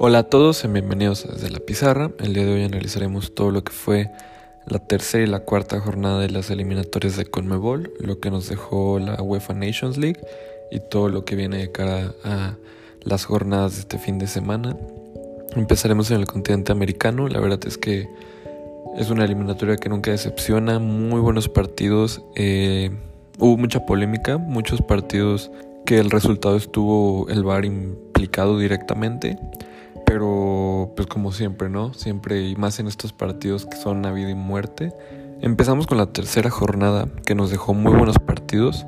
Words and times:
Hola 0.00 0.20
a 0.20 0.22
todos 0.22 0.62
y 0.62 0.68
bienvenidos 0.68 1.26
desde 1.28 1.50
la 1.50 1.58
pizarra. 1.58 2.12
El 2.20 2.32
día 2.32 2.44
de 2.44 2.52
hoy 2.52 2.62
analizaremos 2.62 3.34
todo 3.34 3.50
lo 3.50 3.64
que 3.64 3.72
fue 3.72 4.12
la 4.64 4.78
tercera 4.78 5.24
y 5.24 5.26
la 5.26 5.40
cuarta 5.40 5.80
jornada 5.80 6.20
de 6.20 6.30
las 6.30 6.50
eliminatorias 6.50 7.16
de 7.16 7.26
Conmebol, 7.26 7.92
lo 7.98 8.20
que 8.20 8.30
nos 8.30 8.48
dejó 8.48 9.00
la 9.00 9.20
UEFA 9.20 9.54
Nations 9.54 9.98
League 9.98 10.20
y 10.70 10.78
todo 10.78 11.08
lo 11.08 11.24
que 11.24 11.34
viene 11.34 11.58
de 11.58 11.72
cara 11.72 12.14
a 12.22 12.54
las 13.02 13.24
jornadas 13.24 13.74
de 13.74 13.80
este 13.80 13.98
fin 13.98 14.20
de 14.20 14.28
semana. 14.28 14.76
Empezaremos 15.56 16.12
en 16.12 16.20
el 16.20 16.26
continente 16.26 16.70
americano. 16.70 17.26
La 17.26 17.40
verdad 17.40 17.58
es 17.66 17.76
que 17.76 18.08
es 18.96 19.10
una 19.10 19.24
eliminatoria 19.24 19.78
que 19.78 19.88
nunca 19.88 20.12
decepciona. 20.12 20.78
Muy 20.78 21.20
buenos 21.20 21.48
partidos. 21.48 22.22
Eh, 22.36 22.92
hubo 23.40 23.56
mucha 23.56 23.84
polémica, 23.84 24.38
muchos 24.38 24.80
partidos 24.80 25.50
que 25.84 25.98
el 25.98 26.12
resultado 26.12 26.56
estuvo 26.56 27.28
el 27.30 27.42
VAR 27.42 27.64
implicado 27.64 28.58
directamente. 28.58 29.36
Pero 30.08 30.94
pues 30.96 31.06
como 31.06 31.32
siempre, 31.32 31.68
¿no? 31.68 31.92
Siempre 31.92 32.48
y 32.48 32.56
más 32.56 32.80
en 32.80 32.86
estos 32.86 33.12
partidos 33.12 33.66
que 33.66 33.76
son 33.76 34.06
a 34.06 34.10
vida 34.10 34.30
y 34.30 34.34
muerte. 34.34 34.94
Empezamos 35.42 35.86
con 35.86 35.98
la 35.98 36.06
tercera 36.06 36.48
jornada 36.48 37.06
que 37.26 37.34
nos 37.34 37.50
dejó 37.50 37.74
muy 37.74 37.92
buenos 37.92 38.18
partidos. 38.18 38.86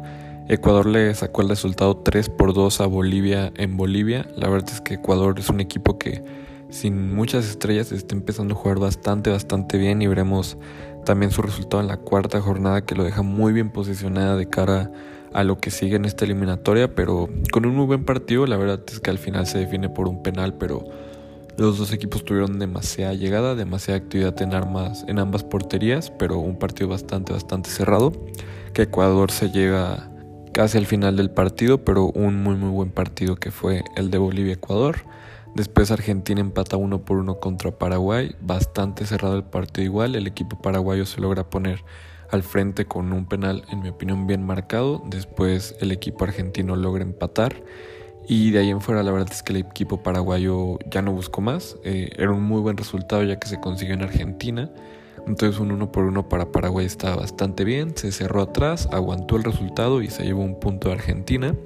Ecuador 0.48 0.86
le 0.86 1.14
sacó 1.14 1.42
el 1.42 1.50
resultado 1.50 1.98
3 1.98 2.30
por 2.30 2.54
2 2.54 2.80
a 2.80 2.86
Bolivia 2.86 3.52
en 3.56 3.76
Bolivia. 3.76 4.26
La 4.34 4.48
verdad 4.48 4.70
es 4.72 4.80
que 4.80 4.94
Ecuador 4.94 5.38
es 5.38 5.50
un 5.50 5.60
equipo 5.60 5.98
que 5.98 6.24
sin 6.70 7.14
muchas 7.14 7.44
estrellas 7.44 7.92
está 7.92 8.14
empezando 8.14 8.54
a 8.54 8.56
jugar 8.56 8.78
bastante, 8.78 9.28
bastante 9.28 9.76
bien 9.76 10.00
y 10.00 10.06
veremos 10.06 10.56
también 11.04 11.32
su 11.32 11.42
resultado 11.42 11.82
en 11.82 11.88
la 11.88 11.98
cuarta 11.98 12.40
jornada 12.40 12.80
que 12.80 12.94
lo 12.94 13.04
deja 13.04 13.20
muy 13.20 13.52
bien 13.52 13.70
posicionada 13.70 14.36
de 14.36 14.48
cara 14.48 14.90
a 15.34 15.44
lo 15.44 15.58
que 15.58 15.70
sigue 15.70 15.96
en 15.96 16.06
esta 16.06 16.24
eliminatoria, 16.24 16.94
pero 16.94 17.28
con 17.52 17.66
un 17.66 17.76
muy 17.76 17.86
buen 17.86 18.04
partido, 18.04 18.46
la 18.46 18.56
verdad 18.56 18.80
es 18.88 19.00
que 19.00 19.10
al 19.10 19.18
final 19.18 19.46
se 19.46 19.58
define 19.58 19.88
por 19.88 20.08
un 20.08 20.22
penal, 20.22 20.54
pero 20.54 20.84
los 21.60 21.76
dos 21.76 21.92
equipos 21.92 22.24
tuvieron 22.24 22.58
demasiada 22.58 23.12
llegada, 23.12 23.54
demasiada 23.54 23.98
actividad 23.98 24.40
en 24.40 24.54
armas 24.54 25.04
en 25.08 25.18
ambas 25.18 25.44
porterías, 25.44 26.10
pero 26.10 26.38
un 26.38 26.58
partido 26.58 26.88
bastante 26.88 27.34
bastante 27.34 27.68
cerrado, 27.68 28.12
que 28.72 28.82
Ecuador 28.82 29.30
se 29.30 29.50
llega 29.50 30.08
casi 30.54 30.78
al 30.78 30.86
final 30.86 31.16
del 31.16 31.30
partido, 31.30 31.84
pero 31.84 32.06
un 32.06 32.42
muy 32.42 32.54
muy 32.54 32.70
buen 32.70 32.90
partido 32.90 33.36
que 33.36 33.50
fue 33.50 33.84
el 33.94 34.10
de 34.10 34.16
Bolivia-Ecuador. 34.16 35.00
Después 35.54 35.90
Argentina 35.90 36.40
empata 36.40 36.78
uno 36.78 37.04
por 37.04 37.18
uno 37.18 37.40
contra 37.40 37.72
Paraguay, 37.72 38.34
bastante 38.40 39.04
cerrado 39.04 39.36
el 39.36 39.44
partido 39.44 39.84
igual, 39.84 40.14
el 40.14 40.26
equipo 40.26 40.62
paraguayo 40.62 41.04
se 41.04 41.20
logra 41.20 41.50
poner 41.50 41.84
al 42.30 42.42
frente 42.42 42.86
con 42.86 43.12
un 43.12 43.26
penal 43.26 43.64
en 43.70 43.82
mi 43.82 43.90
opinión 43.90 44.26
bien 44.26 44.46
marcado, 44.46 45.02
después 45.04 45.76
el 45.80 45.92
equipo 45.92 46.24
argentino 46.24 46.74
logra 46.74 47.02
empatar 47.02 47.54
y 48.30 48.52
de 48.52 48.60
ahí 48.60 48.70
en 48.70 48.80
fuera 48.80 49.02
la 49.02 49.10
verdad 49.10 49.26
es 49.32 49.42
que 49.42 49.52
el 49.52 49.58
equipo 49.58 50.04
paraguayo 50.04 50.78
ya 50.88 51.02
no 51.02 51.10
buscó 51.10 51.40
más. 51.40 51.76
Eh, 51.82 52.10
era 52.16 52.30
un 52.30 52.44
muy 52.44 52.60
buen 52.60 52.76
resultado 52.76 53.24
ya 53.24 53.40
que 53.40 53.48
se 53.48 53.58
consiguió 53.58 53.94
en 53.94 54.02
Argentina. 54.02 54.70
Entonces 55.26 55.58
un 55.58 55.72
uno 55.72 55.90
por 55.90 56.04
uno 56.04 56.28
para 56.28 56.52
Paraguay 56.52 56.86
estaba 56.86 57.16
bastante 57.16 57.64
bien. 57.64 57.96
Se 57.96 58.12
cerró 58.12 58.42
atrás, 58.42 58.88
aguantó 58.92 59.34
el 59.34 59.42
resultado 59.42 60.00
y 60.00 60.10
se 60.10 60.22
llevó 60.22 60.44
un 60.44 60.60
punto 60.60 60.90
de 60.90 60.94
Argentina. 60.94 61.56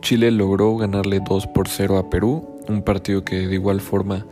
Chile 0.00 0.30
logró 0.30 0.74
ganarle 0.78 1.20
2 1.20 1.48
por 1.48 1.68
0 1.68 1.98
a 1.98 2.08
Perú. 2.08 2.48
Un 2.66 2.80
partido 2.80 3.22
que 3.22 3.46
de 3.46 3.54
igual 3.54 3.82
forma 3.82 4.24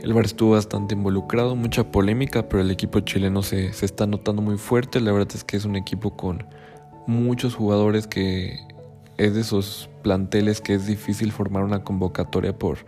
el 0.00 0.14
Bar 0.14 0.24
estuvo 0.24 0.52
bastante 0.52 0.94
involucrado, 0.94 1.54
mucha 1.54 1.90
polémica, 1.90 2.48
pero 2.48 2.62
el 2.62 2.70
equipo 2.70 3.00
chileno 3.00 3.42
se, 3.42 3.74
se 3.74 3.84
está 3.84 4.06
notando 4.06 4.40
muy 4.40 4.56
fuerte. 4.56 5.02
La 5.02 5.12
verdad 5.12 5.32
es 5.34 5.44
que 5.44 5.58
es 5.58 5.66
un 5.66 5.76
equipo 5.76 6.16
con 6.16 6.46
muchos 7.06 7.54
jugadores 7.54 8.06
que 8.06 8.58
es 9.18 9.34
de 9.34 9.42
esos 9.42 9.90
planteles 10.02 10.60
que 10.60 10.74
es 10.74 10.86
difícil 10.86 11.32
formar 11.32 11.64
una 11.64 11.84
convocatoria 11.84 12.58
por 12.58 12.78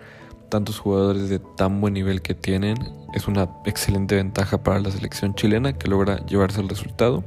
tantos 0.49 0.79
jugadores 0.79 1.29
de 1.29 1.39
tan 1.39 1.81
buen 1.81 1.95
nivel 1.95 2.23
que 2.23 2.35
tienen. 2.35 2.77
Es 3.15 3.27
una 3.29 3.49
excelente 3.65 4.17
ventaja 4.17 4.63
para 4.63 4.79
la 4.81 4.91
selección 4.91 5.35
chilena 5.35 5.73
que 5.73 5.89
logra 5.89 6.25
llevarse 6.27 6.61
el 6.61 6.69
resultado. 6.69 7.25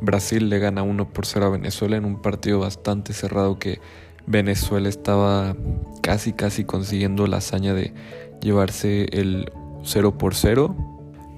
Brasil 0.00 0.48
le 0.48 0.58
gana 0.58 0.82
1 0.82 1.12
por 1.12 1.26
0 1.26 1.46
a 1.46 1.50
Venezuela 1.50 1.96
en 1.96 2.04
un 2.04 2.20
partido 2.20 2.60
bastante 2.60 3.12
cerrado 3.12 3.58
que 3.58 3.80
Venezuela 4.26 4.88
estaba 4.88 5.56
casi 6.02 6.32
casi 6.32 6.64
consiguiendo 6.64 7.26
la 7.26 7.38
hazaña 7.38 7.74
de 7.74 7.92
llevarse 8.40 9.06
el 9.12 9.50
0 9.84 10.18
por 10.18 10.34
0. 10.34 10.76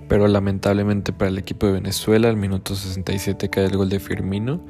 Pero 0.08 0.28
lamentablemente 0.28 1.12
para 1.12 1.30
el 1.30 1.38
equipo 1.38 1.66
de 1.66 1.72
Venezuela 1.72 2.28
al 2.28 2.36
minuto 2.36 2.74
67 2.74 3.48
cae 3.48 3.64
el 3.64 3.76
gol 3.76 3.88
de 3.88 4.00
Firmino 4.00 4.60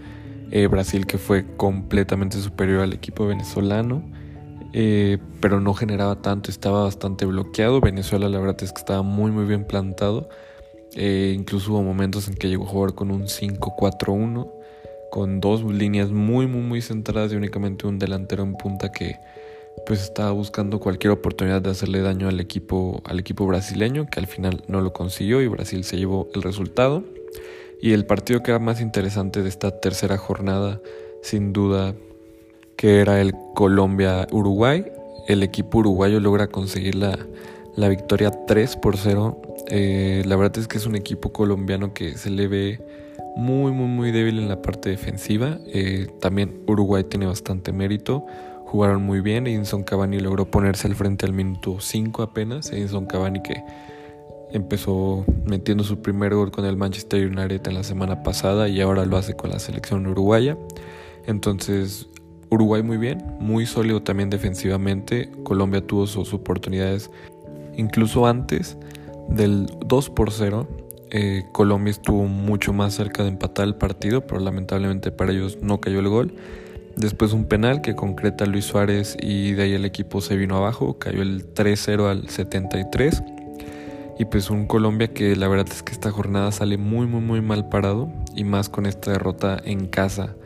eh, 0.50 0.66
Brasil 0.66 1.06
que 1.06 1.18
fue 1.18 1.44
completamente 1.56 2.38
superior 2.38 2.80
al 2.80 2.92
equipo 2.92 3.26
venezolano, 3.26 4.02
eh, 4.72 5.18
pero 5.40 5.60
no 5.60 5.74
generaba 5.74 6.22
tanto, 6.22 6.50
estaba 6.50 6.84
bastante 6.84 7.26
bloqueado. 7.26 7.80
Venezuela 7.80 8.28
la 8.28 8.38
verdad 8.38 8.56
es 8.62 8.72
que 8.72 8.78
estaba 8.78 9.02
muy 9.02 9.30
muy 9.30 9.44
bien 9.44 9.64
plantado, 9.64 10.28
eh, 10.94 11.34
incluso 11.36 11.72
hubo 11.72 11.82
momentos 11.82 12.28
en 12.28 12.34
que 12.34 12.48
llegó 12.48 12.64
a 12.64 12.68
jugar 12.68 12.94
con 12.94 13.10
un 13.10 13.28
5-4-1, 13.28 14.50
con 15.10 15.40
dos 15.40 15.64
líneas 15.64 16.10
muy 16.10 16.46
muy 16.46 16.62
muy 16.62 16.82
centradas 16.82 17.32
y 17.32 17.36
únicamente 17.36 17.86
un 17.86 17.98
delantero 17.98 18.42
en 18.42 18.54
punta 18.54 18.90
que 18.90 19.16
pues 19.86 20.02
estaba 20.02 20.30
buscando 20.30 20.80
cualquier 20.80 21.12
oportunidad 21.12 21.60
de 21.60 21.70
hacerle 21.70 22.00
daño 22.00 22.28
al 22.28 22.40
equipo, 22.40 23.02
al 23.04 23.18
equipo 23.18 23.46
brasileño, 23.46 24.06
que 24.06 24.20
al 24.20 24.26
final 24.26 24.62
no 24.68 24.80
lo 24.80 24.92
consiguió 24.92 25.42
y 25.42 25.48
Brasil 25.48 25.84
se 25.84 25.98
llevó 25.98 26.28
el 26.34 26.42
resultado. 26.42 27.04
Y 27.80 27.92
el 27.92 28.06
partido 28.06 28.42
que 28.42 28.50
era 28.50 28.58
más 28.58 28.80
interesante 28.80 29.42
de 29.42 29.48
esta 29.48 29.80
tercera 29.80 30.16
jornada, 30.16 30.80
sin 31.22 31.52
duda, 31.52 31.94
que 32.76 33.00
era 33.00 33.20
el 33.20 33.34
Colombia-Uruguay. 33.54 34.84
El 35.26 35.42
equipo 35.42 35.78
uruguayo 35.78 36.20
logra 36.20 36.48
conseguir 36.48 36.94
la, 36.96 37.18
victoria 37.88 38.30
3 38.30 38.76
por 38.76 38.96
0. 38.96 39.40
Eh, 39.68 40.22
la 40.26 40.36
verdad 40.36 40.58
es 40.58 40.68
que 40.68 40.78
es 40.78 40.86
un 40.86 40.96
equipo 40.96 41.32
colombiano 41.32 41.94
que 41.94 42.16
se 42.16 42.30
le 42.30 42.46
ve 42.46 42.80
muy, 43.36 43.72
muy, 43.72 43.86
muy 43.86 44.12
débil 44.12 44.38
en 44.38 44.48
la 44.48 44.62
parte 44.62 44.90
defensiva. 44.90 45.58
Eh, 45.66 46.08
también 46.20 46.62
Uruguay 46.66 47.04
tiene 47.04 47.26
bastante 47.26 47.72
mérito. 47.72 48.26
Jugaron 48.66 49.02
muy 49.02 49.20
bien. 49.20 49.46
Edinson 49.46 49.82
Cavani 49.82 50.20
logró 50.20 50.50
ponerse 50.50 50.86
al 50.86 50.94
frente 50.94 51.26
al 51.26 51.32
minuto 51.32 51.80
5 51.80 52.22
apenas. 52.22 52.70
Edinson 52.70 53.06
Cavani 53.06 53.42
que 53.42 53.62
empezó 54.54 55.24
metiendo 55.44 55.82
su 55.82 56.00
primer 56.00 56.34
gol 56.34 56.52
con 56.52 56.64
el 56.64 56.76
Manchester 56.76 57.26
United 57.26 57.66
en 57.66 57.74
la 57.74 57.82
semana 57.82 58.22
pasada 58.22 58.68
y 58.68 58.80
ahora 58.80 59.04
lo 59.04 59.16
hace 59.16 59.34
con 59.34 59.50
la 59.50 59.58
selección 59.58 60.06
uruguaya. 60.06 60.56
Entonces, 61.26 62.08
Uruguay 62.50 62.82
muy 62.82 62.96
bien, 62.96 63.22
muy 63.40 63.66
sólido 63.66 64.02
también 64.02 64.30
defensivamente. 64.30 65.30
Colombia 65.42 65.84
tuvo 65.84 66.06
sus 66.06 66.32
oportunidades 66.32 67.10
incluso 67.76 68.26
antes 68.26 68.76
del 69.28 69.66
2 69.84 70.10
por 70.10 70.30
0. 70.30 70.68
Eh, 71.10 71.42
Colombia 71.52 71.90
estuvo 71.90 72.24
mucho 72.26 72.72
más 72.72 72.94
cerca 72.94 73.24
de 73.24 73.30
empatar 73.30 73.66
el 73.66 73.74
partido, 73.74 74.24
pero 74.26 74.40
lamentablemente 74.40 75.10
para 75.10 75.32
ellos 75.32 75.58
no 75.62 75.80
cayó 75.80 75.98
el 75.98 76.08
gol. 76.08 76.34
Después 76.96 77.32
un 77.32 77.46
penal 77.46 77.80
que 77.80 77.96
concreta 77.96 78.46
Luis 78.46 78.66
Suárez 78.66 79.16
y 79.20 79.52
de 79.52 79.64
ahí 79.64 79.72
el 79.72 79.84
equipo 79.84 80.20
se 80.20 80.36
vino 80.36 80.56
abajo, 80.56 80.96
cayó 81.00 81.22
el 81.22 81.52
3-0 81.52 82.08
al 82.08 82.28
73 82.28 83.20
y 84.18 84.26
pues 84.26 84.50
un 84.50 84.66
Colombia 84.66 85.12
que 85.12 85.34
la 85.36 85.48
verdad 85.48 85.68
es 85.70 85.82
que 85.82 85.92
esta 85.92 86.10
jornada 86.10 86.52
sale 86.52 86.76
muy 86.78 87.06
muy 87.06 87.20
muy 87.20 87.40
mal 87.40 87.68
parado 87.68 88.08
y 88.34 88.44
más 88.44 88.68
con 88.68 88.86
esta 88.86 89.12
derrota 89.12 89.60
en 89.64 89.86
casa 89.88 90.36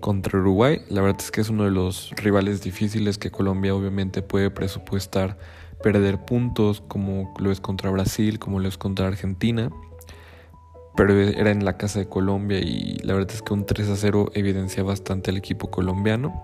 contra 0.00 0.38
Uruguay. 0.38 0.82
La 0.88 1.00
verdad 1.00 1.20
es 1.20 1.30
que 1.30 1.40
es 1.40 1.48
uno 1.48 1.64
de 1.64 1.70
los 1.70 2.10
rivales 2.16 2.62
difíciles 2.62 3.18
que 3.18 3.30
Colombia 3.30 3.74
obviamente 3.74 4.20
puede 4.20 4.50
presupuestar 4.50 5.38
perder 5.82 6.24
puntos 6.24 6.82
como 6.86 7.32
lo 7.38 7.50
es 7.50 7.60
contra 7.60 7.90
Brasil, 7.90 8.38
como 8.38 8.60
lo 8.60 8.68
es 8.68 8.78
contra 8.78 9.06
Argentina. 9.06 9.70
Pero 10.94 11.18
era 11.18 11.50
en 11.50 11.64
la 11.64 11.78
casa 11.78 12.00
de 12.00 12.08
Colombia 12.08 12.58
y 12.58 12.98
la 13.02 13.14
verdad 13.14 13.30
es 13.32 13.40
que 13.40 13.54
un 13.54 13.64
3 13.64 13.88
a 13.88 13.96
0 13.96 14.32
evidencia 14.34 14.82
bastante 14.82 15.30
al 15.30 15.38
equipo 15.38 15.70
colombiano. 15.70 16.42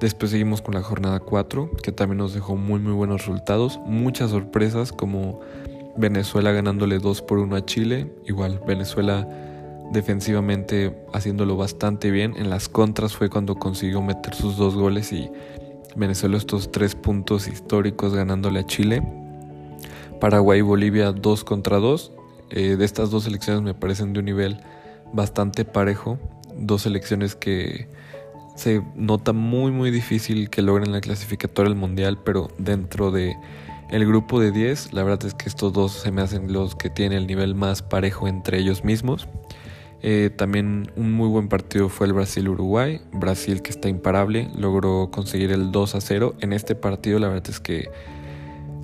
Después 0.00 0.30
seguimos 0.30 0.62
con 0.62 0.74
la 0.74 0.82
jornada 0.82 1.20
4, 1.20 1.70
que 1.82 1.92
también 1.92 2.18
nos 2.18 2.34
dejó 2.34 2.56
muy 2.56 2.80
muy 2.80 2.92
buenos 2.92 3.20
resultados, 3.26 3.78
muchas 3.84 4.30
sorpresas 4.30 4.92
como 4.92 5.40
Venezuela 5.96 6.52
ganándole 6.52 6.98
2 6.98 7.22
por 7.22 7.38
1 7.38 7.56
a 7.56 7.64
Chile. 7.64 8.12
Igual 8.26 8.60
Venezuela 8.66 9.28
defensivamente 9.92 10.96
haciéndolo 11.12 11.56
bastante 11.56 12.10
bien. 12.10 12.34
En 12.36 12.50
las 12.50 12.68
contras 12.68 13.16
fue 13.16 13.28
cuando 13.28 13.56
consiguió 13.56 14.00
meter 14.02 14.34
sus 14.34 14.56
dos 14.56 14.74
goles 14.74 15.12
y 15.12 15.30
Venezuela 15.96 16.36
estos 16.36 16.70
tres 16.70 16.94
puntos 16.94 17.48
históricos 17.48 18.14
ganándole 18.14 18.60
a 18.60 18.66
Chile. 18.66 19.02
Paraguay 20.20 20.60
y 20.60 20.62
Bolivia 20.62 21.12
2 21.12 21.44
contra 21.44 21.78
2. 21.78 22.12
Eh, 22.50 22.76
de 22.76 22.84
estas 22.84 23.10
dos 23.10 23.24
selecciones 23.24 23.62
me 23.62 23.74
parecen 23.74 24.12
de 24.12 24.20
un 24.20 24.26
nivel 24.26 24.60
bastante 25.12 25.64
parejo. 25.64 26.18
Dos 26.56 26.82
selecciones 26.82 27.34
que 27.34 27.88
se 28.56 28.82
nota 28.94 29.32
muy 29.32 29.70
muy 29.70 29.90
difícil 29.90 30.50
que 30.50 30.60
logren 30.60 30.92
la 30.92 31.00
clasificatoria 31.00 31.70
del 31.70 31.78
mundial, 31.78 32.18
pero 32.22 32.48
dentro 32.58 33.10
de 33.10 33.34
el 33.90 34.06
grupo 34.06 34.40
de 34.40 34.52
10, 34.52 34.92
la 34.92 35.02
verdad 35.02 35.26
es 35.26 35.34
que 35.34 35.48
estos 35.48 35.72
dos 35.72 35.92
se 35.92 36.12
me 36.12 36.22
hacen 36.22 36.52
los 36.52 36.74
que 36.76 36.90
tienen 36.90 37.18
el 37.18 37.26
nivel 37.26 37.54
más 37.54 37.82
parejo 37.82 38.28
entre 38.28 38.58
ellos 38.58 38.84
mismos. 38.84 39.28
Eh, 40.02 40.30
también 40.34 40.90
un 40.96 41.12
muy 41.12 41.28
buen 41.28 41.48
partido 41.48 41.88
fue 41.88 42.06
el 42.06 42.12
Brasil-Uruguay. 42.12 43.00
Brasil 43.12 43.62
que 43.62 43.70
está 43.70 43.88
imparable, 43.88 44.48
logró 44.56 45.10
conseguir 45.10 45.50
el 45.52 45.72
2 45.72 45.94
a 45.94 46.00
0. 46.00 46.36
En 46.40 46.52
este 46.52 46.74
partido 46.74 47.18
la 47.18 47.28
verdad 47.28 47.50
es 47.50 47.60
que 47.60 47.90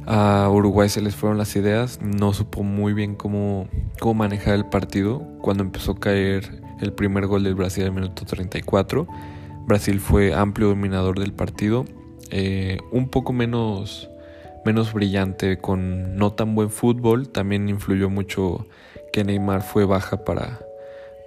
A 0.08 0.48
Uruguay 0.52 0.88
se 0.88 1.00
les 1.00 1.16
fueron 1.16 1.36
las 1.36 1.56
ideas, 1.56 2.00
no 2.00 2.32
supo 2.32 2.62
muy 2.62 2.92
bien 2.92 3.16
cómo, 3.16 3.68
cómo 3.98 4.14
manejar 4.14 4.54
el 4.54 4.66
partido. 4.66 5.20
Cuando 5.40 5.64
empezó 5.64 5.92
a 5.92 6.00
caer 6.00 6.62
el 6.80 6.92
primer 6.92 7.26
gol 7.26 7.42
del 7.42 7.54
Brasil 7.54 7.84
al 7.84 7.92
minuto 7.92 8.24
34, 8.24 9.06
Brasil 9.66 9.98
fue 9.98 10.32
amplio 10.32 10.68
dominador 10.68 11.18
del 11.18 11.32
partido, 11.32 11.86
eh, 12.30 12.78
un 12.92 13.08
poco 13.08 13.32
menos, 13.32 14.08
menos 14.66 14.92
brillante, 14.92 15.58
con 15.58 16.16
no 16.16 16.32
tan 16.32 16.54
buen 16.54 16.70
fútbol. 16.70 17.28
También 17.28 17.68
influyó 17.68 18.10
mucho 18.10 18.66
que 19.12 19.24
Neymar 19.24 19.62
fue 19.62 19.86
baja 19.86 20.24
para, 20.24 20.60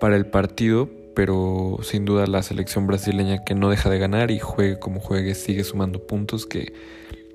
para 0.02 0.18
el 0.18 0.28
partido, 0.28 0.90
pero 1.16 1.80
sin 1.82 2.06
duda 2.06 2.28
la 2.28 2.44
selección 2.44 2.86
brasileña 2.86 3.44
que 3.44 3.56
no 3.56 3.70
deja 3.70 3.90
de 3.90 3.98
ganar 3.98 4.30
y 4.30 4.40
juegue 4.40 4.78
como 4.78 5.00
juegue 5.00 5.36
sigue 5.36 5.64
sumando 5.64 6.06
puntos 6.06 6.46
que 6.46 6.74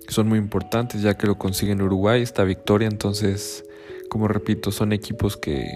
son 0.09 0.29
muy 0.29 0.39
importantes 0.39 1.03
ya 1.03 1.19
que 1.19 1.27
lo 1.27 1.37
consiguen 1.37 1.83
Uruguay 1.83 2.23
esta 2.23 2.45
victoria 2.45 2.89
entonces 2.89 3.65
como 4.09 4.29
repito 4.29 4.71
son 4.71 4.95
equipos 4.95 5.37
que 5.37 5.67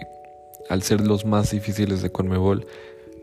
al 0.70 0.82
ser 0.82 1.02
los 1.02 1.26
más 1.26 1.50
difíciles 1.50 2.00
de 2.00 2.10
Conmebol 2.10 2.66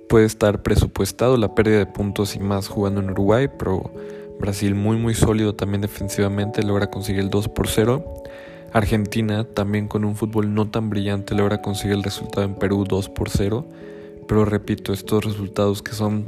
puede 0.08 0.26
estar 0.26 0.62
presupuestado 0.62 1.38
la 1.38 1.56
pérdida 1.56 1.80
de 1.80 1.88
puntos 1.88 2.36
y 2.36 2.40
más 2.40 2.68
jugando 2.68 3.02
en 3.02 3.10
Uruguay 3.10 3.48
pero 3.58 3.92
Brasil 4.40 4.76
muy 4.76 4.98
muy 4.98 5.14
sólido 5.14 5.56
también 5.56 5.82
defensivamente 5.82 6.64
logra 6.64 6.88
conseguir 6.88 7.22
el 7.22 7.30
2 7.30 7.50
por 7.50 7.68
0 7.68 8.24
Argentina 8.74 9.44
también 9.44 9.88
con 9.88 10.06
un 10.06 10.16
fútbol 10.16 10.54
no 10.54 10.70
tan 10.70 10.90
brillante 10.90 11.36
logra 11.36 11.62
conseguir 11.62 11.96
el 11.96 12.04
resultado 12.04 12.46
en 12.46 12.56
Perú 12.56 12.86
2 12.88 13.10
por 13.10 13.30
0 13.30 13.66
pero 14.28 14.46
repito, 14.46 14.94
estos 14.94 15.24
resultados 15.24 15.82
que 15.82 15.94
son... 15.94 16.26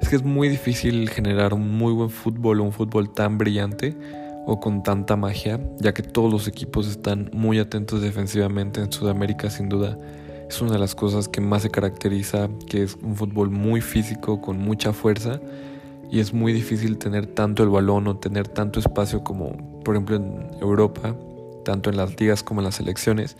Es 0.00 0.08
que 0.10 0.16
es 0.16 0.22
muy 0.22 0.48
difícil 0.48 1.08
generar 1.08 1.54
un 1.54 1.76
muy 1.78 1.92
buen 1.92 2.10
fútbol 2.10 2.60
un 2.60 2.72
fútbol 2.72 3.14
tan 3.14 3.38
brillante 3.38 3.96
o 4.44 4.60
con 4.60 4.82
tanta 4.82 5.16
magia, 5.16 5.58
ya 5.78 5.94
que 5.94 6.02
todos 6.02 6.30
los 6.30 6.46
equipos 6.46 6.86
están 6.86 7.30
muy 7.32 7.58
atentos 7.58 8.02
defensivamente 8.02 8.80
en 8.80 8.92
Sudamérica 8.92 9.50
sin 9.50 9.68
duda. 9.68 9.98
Es 10.48 10.60
una 10.60 10.72
de 10.72 10.78
las 10.78 10.94
cosas 10.94 11.28
que 11.28 11.40
más 11.40 11.62
se 11.62 11.70
caracteriza, 11.70 12.48
que 12.68 12.82
es 12.82 12.96
un 13.02 13.16
fútbol 13.16 13.50
muy 13.50 13.80
físico, 13.80 14.40
con 14.40 14.58
mucha 14.58 14.92
fuerza, 14.92 15.40
y 16.10 16.20
es 16.20 16.32
muy 16.32 16.52
difícil 16.52 16.98
tener 16.98 17.26
tanto 17.26 17.62
el 17.62 17.68
balón 17.68 18.06
o 18.06 18.16
tener 18.16 18.48
tanto 18.48 18.80
espacio 18.80 19.24
como, 19.24 19.82
por 19.82 19.94
ejemplo, 19.94 20.16
en 20.16 20.50
Europa, 20.60 21.14
tanto 21.64 21.90
en 21.90 21.96
las 21.96 22.18
ligas 22.20 22.42
como 22.42 22.60
en 22.60 22.64
las 22.64 22.76
selecciones 22.76 23.36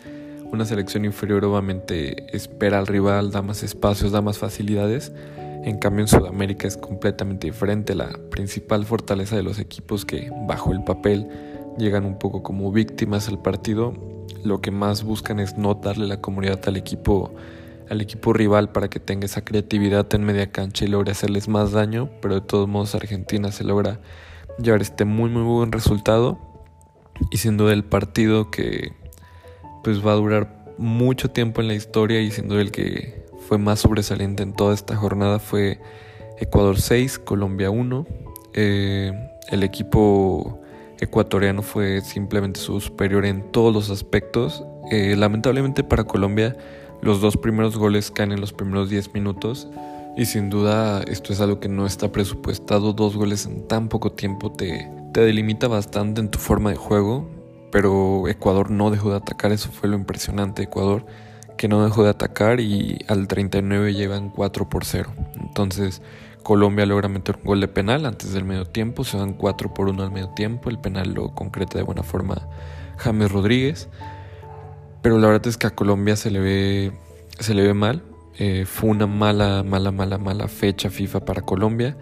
una 0.51 0.65
selección 0.65 1.03
inferior 1.03 1.43
obviamente 1.43 2.35
espera 2.35 2.79
al 2.79 2.87
rival, 2.87 3.31
da 3.31 3.41
más 3.41 3.63
espacios, 3.63 4.11
da 4.11 4.21
más 4.21 4.37
facilidades. 4.37 5.11
En 5.63 5.77
cambio 5.77 6.03
en 6.03 6.07
Sudamérica 6.07 6.67
es 6.67 6.77
completamente 6.77 7.47
diferente. 7.47 7.95
La 7.95 8.17
principal 8.29 8.85
fortaleza 8.85 9.35
de 9.35 9.43
los 9.43 9.59
equipos 9.59 10.05
que 10.05 10.31
bajo 10.47 10.71
el 10.71 10.83
papel 10.83 11.27
llegan 11.77 12.05
un 12.05 12.17
poco 12.17 12.43
como 12.43 12.71
víctimas 12.71 13.27
al 13.27 13.41
partido, 13.41 13.93
lo 14.43 14.61
que 14.61 14.71
más 14.71 15.03
buscan 15.03 15.39
es 15.39 15.57
no 15.57 15.73
darle 15.75 16.07
la 16.07 16.21
comunidad 16.21 16.61
al 16.65 16.77
equipo 16.77 17.33
al 17.89 18.01
equipo 18.01 18.33
rival 18.33 18.71
para 18.71 18.89
que 18.89 18.99
tenga 18.99 19.25
esa 19.25 19.43
creatividad 19.43 20.13
en 20.13 20.23
media 20.23 20.51
cancha 20.51 20.85
y 20.85 20.87
logre 20.87 21.11
hacerles 21.11 21.47
más 21.47 21.71
daño, 21.71 22.09
pero 22.21 22.35
de 22.35 22.41
todos 22.41 22.67
modos 22.67 22.95
Argentina 22.95 23.51
se 23.51 23.63
logra 23.63 23.99
llevar 24.59 24.81
este 24.81 25.05
muy 25.05 25.29
muy 25.29 25.43
buen 25.43 25.71
resultado 25.71 26.39
y 27.31 27.37
siendo 27.37 27.69
el 27.71 27.83
partido 27.83 28.51
que 28.51 28.93
pues 29.83 30.05
va 30.05 30.13
a 30.13 30.15
durar 30.15 30.65
mucho 30.77 31.31
tiempo 31.31 31.61
en 31.61 31.67
la 31.67 31.73
historia 31.73 32.21
y 32.21 32.31
siendo 32.31 32.59
el 32.59 32.71
que 32.71 33.25
fue 33.47 33.57
más 33.57 33.79
sobresaliente 33.79 34.43
en 34.43 34.53
toda 34.53 34.73
esta 34.73 34.95
jornada 34.95 35.39
fue 35.39 35.79
Ecuador 36.39 36.79
6, 36.79 37.19
Colombia 37.19 37.69
1. 37.69 38.05
Eh, 38.53 39.11
el 39.49 39.63
equipo 39.63 40.61
ecuatoriano 40.99 41.61
fue 41.61 42.01
simplemente 42.01 42.59
superior 42.59 43.25
en 43.25 43.51
todos 43.51 43.73
los 43.73 43.89
aspectos. 43.89 44.63
Eh, 44.91 45.15
lamentablemente 45.17 45.83
para 45.83 46.03
Colombia 46.03 46.55
los 47.01 47.21
dos 47.21 47.37
primeros 47.37 47.77
goles 47.77 48.11
caen 48.11 48.31
en 48.31 48.41
los 48.41 48.53
primeros 48.53 48.89
10 48.89 49.13
minutos 49.13 49.67
y 50.15 50.25
sin 50.25 50.49
duda 50.49 51.03
esto 51.03 51.33
es 51.33 51.41
algo 51.41 51.59
que 51.59 51.69
no 51.69 51.85
está 51.85 52.11
presupuestado. 52.11 52.93
Dos 52.93 53.15
goles 53.15 53.45
en 53.45 53.67
tan 53.67 53.87
poco 53.89 54.11
tiempo 54.11 54.51
te, 54.51 54.89
te 55.13 55.21
delimita 55.21 55.67
bastante 55.67 56.21
en 56.21 56.29
tu 56.29 56.39
forma 56.39 56.71
de 56.71 56.75
juego 56.75 57.37
pero 57.71 58.27
Ecuador 58.27 58.71
no 58.71 58.91
dejó 58.91 59.11
de 59.11 59.17
atacar, 59.17 59.51
eso 59.51 59.69
fue 59.71 59.89
lo 59.89 59.95
impresionante. 59.95 60.63
Ecuador 60.63 61.05
que 61.57 61.67
no 61.67 61.83
dejó 61.83 62.03
de 62.03 62.09
atacar 62.09 62.59
y 62.59 62.99
al 63.07 63.27
39 63.27 63.93
llevan 63.93 64.29
4 64.29 64.69
por 64.69 64.85
0. 64.85 65.11
Entonces 65.41 66.01
Colombia 66.43 66.85
logra 66.85 67.09
meter 67.09 67.37
un 67.37 67.43
gol 67.43 67.61
de 67.61 67.67
penal 67.67 68.05
antes 68.05 68.33
del 68.33 68.45
medio 68.45 68.65
tiempo, 68.65 69.03
se 69.03 69.17
dan 69.17 69.33
4 69.33 69.73
por 69.73 69.89
1 69.89 70.03
al 70.03 70.11
medio 70.11 70.29
tiempo, 70.29 70.69
el 70.69 70.79
penal 70.79 71.13
lo 71.13 71.33
concreta 71.33 71.77
de 71.77 71.83
buena 71.83 72.03
forma 72.03 72.47
James 72.97 73.31
Rodríguez. 73.31 73.89
Pero 75.01 75.17
la 75.19 75.27
verdad 75.27 75.47
es 75.47 75.57
que 75.57 75.67
a 75.67 75.75
Colombia 75.75 76.15
se 76.15 76.31
le 76.31 76.39
ve, 76.39 76.91
se 77.39 77.53
le 77.53 77.65
ve 77.65 77.73
mal. 77.73 78.03
Eh, 78.39 78.65
fue 78.65 78.89
una 78.89 79.07
mala, 79.07 79.63
mala, 79.63 79.91
mala, 79.91 80.17
mala 80.17 80.47
fecha 80.47 80.89
FIFA 80.89 81.25
para 81.25 81.41
Colombia. 81.41 81.97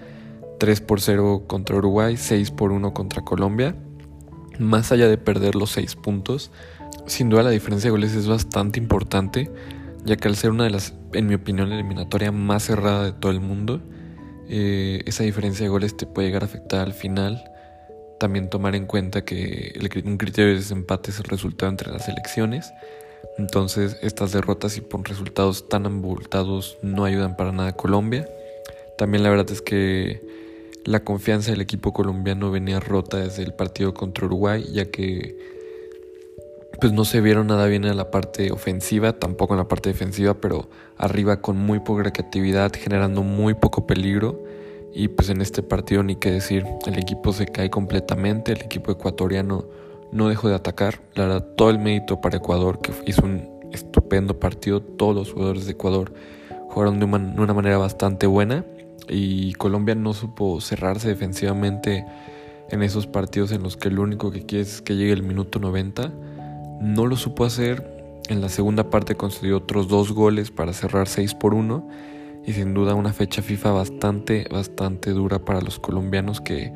3 0.60 0.82
por 0.82 1.02
0 1.02 1.44
contra 1.48 1.76
Uruguay, 1.76 2.18
6 2.18 2.52
por 2.52 2.72
1 2.72 2.94
contra 2.94 3.24
Colombia 3.24 3.76
más 4.60 4.92
allá 4.92 5.08
de 5.08 5.18
perder 5.18 5.56
los 5.56 5.72
6 5.72 5.96
puntos, 5.96 6.52
sin 7.06 7.30
duda 7.30 7.44
la 7.44 7.50
diferencia 7.50 7.88
de 7.88 7.92
goles 7.92 8.16
es 8.16 8.28
bastante 8.28 8.80
importante, 8.80 9.52
ya 10.04 10.16
que 10.16 10.28
al 10.28 10.36
ser 10.36 10.52
una 10.52 10.66
de 10.66 10.70
las, 10.70 10.94
en 11.14 11.28
mi 11.28 11.36
opinión, 11.36 11.70
la 11.70 11.76
eliminatoria 11.76 12.32
más 12.32 12.64
cerrada 12.64 13.06
de 13.06 13.14
todo 13.14 13.32
el 13.32 13.42
mundo, 13.42 13.82
eh, 14.48 15.02
esa 15.06 15.24
diferencia 15.24 15.64
de 15.64 15.70
goles 15.70 15.98
te 15.98 16.06
puede 16.06 16.28
llegar 16.28 16.44
a 16.44 16.46
afectar 16.46 16.82
al 16.82 16.94
final. 16.94 17.44
También 18.20 18.50
tomar 18.50 18.76
en 18.76 18.86
cuenta 18.86 19.26
que 19.26 19.74
un 20.06 20.18
criterio 20.18 20.52
de 20.52 20.60
desempate 20.60 21.12
es 21.12 21.20
el 21.20 21.26
resultado 21.26 21.70
entre 21.70 21.92
las 21.92 22.08
elecciones. 22.08 22.72
Entonces 23.38 23.98
estas 24.02 24.32
derrotas 24.32 24.78
y 24.78 24.82
por 24.82 25.08
resultados 25.08 25.68
tan 25.68 25.86
abultados 25.86 26.78
no 26.82 27.04
ayudan 27.04 27.36
para 27.36 27.52
nada 27.52 27.70
a 27.70 27.76
Colombia. 27.76 28.30
También 28.98 29.24
la 29.24 29.30
verdad 29.30 29.52
es 29.52 29.62
que 29.62 30.22
la 30.86 31.04
confianza 31.04 31.52
del 31.52 31.62
equipo 31.62 31.92
colombiano 31.92 32.52
venía 32.52 32.80
rota 32.80 33.18
desde 33.18 33.44
el 33.44 33.54
partido 33.54 33.94
contra 33.94 34.26
Uruguay, 34.26 34.66
ya 34.72 34.86
que 34.86 35.36
pues 36.80 36.94
no 36.94 37.06
se 37.06 37.22
vieron 37.22 37.48
nada 37.48 37.66
bien 37.68 37.86
en 37.86 37.98
la 37.98 38.12
parte 38.12 38.52
ofensiva, 38.52 39.14
tampoco 39.14 39.54
en 39.54 39.60
la 39.60 39.68
parte 39.68 39.90
defensiva, 39.90 40.36
pero 40.36 40.70
arriba 40.98 41.42
con 41.42 41.58
muy 41.58 41.80
poca 41.80 42.12
creatividad, 42.12 42.72
generando 42.74 43.24
muy 43.24 43.54
poco 43.54 43.88
peligro. 43.88 44.44
Y 44.98 45.10
pues 45.10 45.30
en 45.30 45.42
este 45.42 45.62
partido 45.62 46.04
ni 46.04 46.16
qué 46.16 46.32
decir, 46.32 46.66
el 46.86 46.98
equipo 46.98 47.34
se 47.34 47.48
cae 47.48 47.70
completamente, 47.70 48.54
el 48.54 48.62
equipo 48.62 48.94
ecuatoriano 48.94 49.66
no 50.14 50.30
dejó 50.30 50.48
de 50.48 50.56
atacar. 50.56 51.02
La 51.16 51.26
verdad, 51.26 51.46
todo 51.58 51.70
el 51.70 51.80
mérito 51.80 52.22
para 52.22 52.38
Ecuador, 52.38 52.80
que 52.80 52.94
hizo 53.06 53.24
un 53.24 53.50
estupendo 53.74 54.40
partido, 54.40 54.82
todos 54.82 55.14
los 55.14 55.34
jugadores 55.34 55.66
de 55.66 55.74
Ecuador 55.74 56.14
jugaron 56.70 57.00
de 57.00 57.06
una 57.06 57.54
manera 57.54 57.78
bastante 57.78 58.26
buena 58.26 58.64
y 59.10 59.52
Colombia 59.56 59.96
no 59.96 60.14
supo 60.14 60.62
cerrarse 60.62 61.10
defensivamente 61.10 62.06
en 62.70 62.82
esos 62.82 63.06
partidos 63.06 63.52
en 63.52 63.64
los 63.64 63.76
que 63.76 63.90
lo 63.90 64.02
único 64.02 64.32
que 64.32 64.46
quieres 64.46 64.76
es 64.76 64.82
que 64.82 64.96
llegue 64.96 65.12
el 65.12 65.24
minuto 65.24 65.60
90. 65.60 66.10
No 66.80 67.06
lo 67.06 67.18
supo 67.18 67.44
hacer. 67.44 68.22
En 68.30 68.40
la 68.40 68.48
segunda 68.48 68.90
parte 68.90 69.16
concedió 69.16 69.58
otros 69.58 69.90
dos 69.90 70.14
goles 70.14 70.52
para 70.52 70.72
cerrar 70.72 71.10
6 71.10 71.36
por 71.36 71.54
1 71.54 72.15
y 72.46 72.54
sin 72.54 72.74
duda 72.74 72.94
una 72.94 73.14
fecha 73.14 73.42
FIFA 73.42 73.72
bastante, 73.72 74.48
bastante 74.52 75.12
dura 75.12 75.40
para 75.40 75.62
los 75.62 75.80
colombianos 75.80 76.42
que 76.42 76.72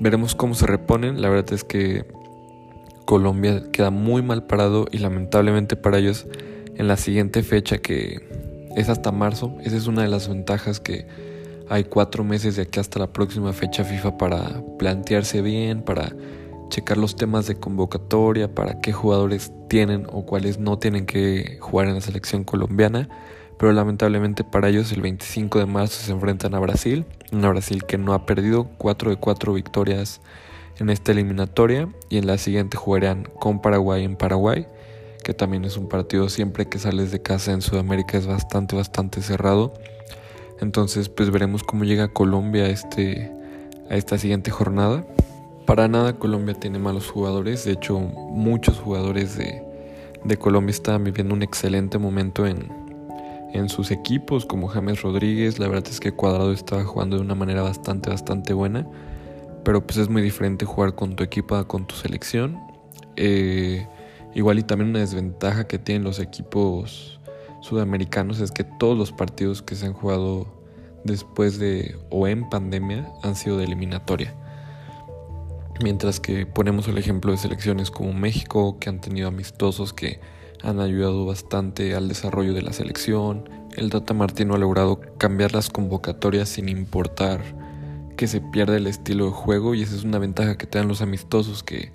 veremos 0.00 0.34
cómo 0.34 0.54
se 0.54 0.66
reponen. 0.66 1.22
La 1.22 1.28
verdad 1.28 1.52
es 1.52 1.64
que 1.64 2.04
Colombia 3.04 3.62
queda 3.72 3.90
muy 3.90 4.22
mal 4.22 4.46
parado 4.46 4.86
y 4.90 4.98
lamentablemente 4.98 5.76
para 5.76 5.98
ellos 5.98 6.26
en 6.76 6.88
la 6.88 6.96
siguiente 6.96 7.42
fecha 7.42 7.78
que 7.78 8.20
es 8.76 8.88
hasta 8.88 9.10
marzo, 9.12 9.56
esa 9.64 9.76
es 9.76 9.86
una 9.86 10.02
de 10.02 10.08
las 10.08 10.28
ventajas 10.28 10.80
que 10.80 11.06
hay 11.68 11.84
cuatro 11.84 12.22
meses 12.24 12.56
de 12.56 12.62
aquí 12.62 12.78
hasta 12.78 12.98
la 12.98 13.12
próxima 13.12 13.52
fecha 13.52 13.84
FIFA 13.84 14.18
para 14.18 14.62
plantearse 14.78 15.40
bien, 15.42 15.82
para 15.82 16.14
checar 16.68 16.96
los 16.96 17.16
temas 17.16 17.46
de 17.46 17.56
convocatoria, 17.56 18.54
para 18.54 18.80
qué 18.80 18.92
jugadores 18.92 19.52
tienen 19.68 20.06
o 20.12 20.26
cuáles 20.26 20.58
no 20.58 20.78
tienen 20.78 21.06
que 21.06 21.58
jugar 21.60 21.88
en 21.88 21.94
la 21.94 22.00
selección 22.00 22.44
colombiana. 22.44 23.08
Pero 23.58 23.72
lamentablemente 23.72 24.44
para 24.44 24.68
ellos 24.68 24.92
el 24.92 25.02
25 25.02 25.58
de 25.58 25.66
marzo 25.66 26.02
se 26.02 26.12
enfrentan 26.12 26.54
a 26.54 26.58
Brasil, 26.58 27.06
una 27.32 27.48
Brasil 27.48 27.84
que 27.84 27.98
no 27.98 28.12
ha 28.12 28.26
perdido 28.26 28.68
4 28.78 29.10
de 29.10 29.16
4 29.16 29.52
victorias 29.52 30.20
en 30.78 30.90
esta 30.90 31.12
eliminatoria 31.12 31.88
y 32.10 32.18
en 32.18 32.26
la 32.26 32.36
siguiente 32.36 32.76
jugarán 32.76 33.24
con 33.40 33.60
Paraguay 33.60 34.04
en 34.04 34.16
Paraguay, 34.16 34.66
que 35.24 35.32
también 35.32 35.64
es 35.64 35.76
un 35.76 35.88
partido 35.88 36.28
siempre 36.28 36.68
que 36.68 36.78
sales 36.78 37.10
de 37.12 37.22
casa 37.22 37.52
en 37.52 37.62
Sudamérica 37.62 38.18
es 38.18 38.26
bastante 38.26 38.76
bastante 38.76 39.22
cerrado 39.22 39.72
entonces, 40.60 41.08
pues 41.08 41.30
veremos 41.30 41.62
cómo 41.62 41.84
llega 41.84 42.08
Colombia 42.08 42.64
a, 42.64 42.68
este, 42.68 43.30
a 43.90 43.96
esta 43.96 44.18
siguiente 44.18 44.50
jornada. 44.50 45.04
Para 45.66 45.88
nada 45.88 46.14
Colombia 46.14 46.54
tiene 46.54 46.78
malos 46.78 47.10
jugadores, 47.10 47.64
de 47.64 47.72
hecho 47.72 47.98
muchos 47.98 48.78
jugadores 48.78 49.36
de, 49.36 49.62
Colombia 50.38 50.72
están 50.72 51.04
viviendo 51.04 51.34
un 51.34 51.42
excelente 51.42 51.98
momento 51.98 52.46
en, 52.46 52.68
en 53.56 53.68
sus 53.68 53.90
equipos, 53.90 54.46
como 54.46 54.68
James 54.68 55.02
Rodríguez, 55.02 55.58
la 55.58 55.68
verdad 55.68 55.88
es 55.90 56.00
que 56.00 56.12
Cuadrado 56.12 56.52
estaba 56.52 56.84
jugando 56.84 57.16
de 57.16 57.22
una 57.22 57.34
manera 57.34 57.62
bastante, 57.62 58.10
bastante 58.10 58.52
buena, 58.52 58.86
pero 59.64 59.86
pues 59.86 59.98
es 59.98 60.08
muy 60.08 60.22
diferente 60.22 60.64
jugar 60.64 60.94
con 60.94 61.16
tu 61.16 61.24
equipo 61.24 61.62
con 61.66 61.86
tu 61.86 61.94
selección. 61.94 62.58
Eh, 63.16 63.86
igual 64.34 64.58
y 64.58 64.62
también 64.62 64.90
una 64.90 65.00
desventaja 65.00 65.66
que 65.66 65.78
tienen 65.78 66.04
los 66.04 66.18
equipos 66.18 67.20
sudamericanos 67.62 68.40
es 68.40 68.52
que 68.52 68.64
todos 68.64 68.96
los 68.96 69.12
partidos 69.12 69.62
que 69.62 69.74
se 69.74 69.86
han 69.86 69.92
jugado 69.92 70.46
después 71.04 71.58
de 71.58 71.96
o 72.10 72.28
en 72.28 72.48
pandemia 72.48 73.08
han 73.22 73.34
sido 73.36 73.58
de 73.58 73.64
eliminatoria. 73.64 74.34
Mientras 75.82 76.20
que 76.20 76.46
ponemos 76.46 76.88
el 76.88 76.98
ejemplo 76.98 77.32
de 77.32 77.38
selecciones 77.38 77.90
como 77.90 78.12
México, 78.12 78.78
que 78.78 78.88
han 78.88 79.00
tenido 79.00 79.28
amistosos 79.28 79.92
que 79.92 80.20
han 80.62 80.80
ayudado 80.80 81.26
bastante 81.26 81.94
al 81.94 82.08
desarrollo 82.08 82.54
de 82.54 82.62
la 82.62 82.72
selección. 82.72 83.48
El 83.76 83.90
Tata 83.90 84.14
Martino 84.14 84.54
ha 84.54 84.58
logrado 84.58 85.00
cambiar 85.18 85.54
las 85.54 85.70
convocatorias 85.70 86.48
sin 86.48 86.68
importar 86.68 87.42
que 88.16 88.26
se 88.26 88.40
pierda 88.40 88.76
el 88.76 88.86
estilo 88.86 89.26
de 89.26 89.32
juego 89.32 89.74
y 89.74 89.82
esa 89.82 89.94
es 89.94 90.04
una 90.04 90.18
ventaja 90.18 90.56
que 90.56 90.66
te 90.66 90.78
dan 90.78 90.88
los 90.88 91.02
amistosos 91.02 91.62
que 91.62 91.92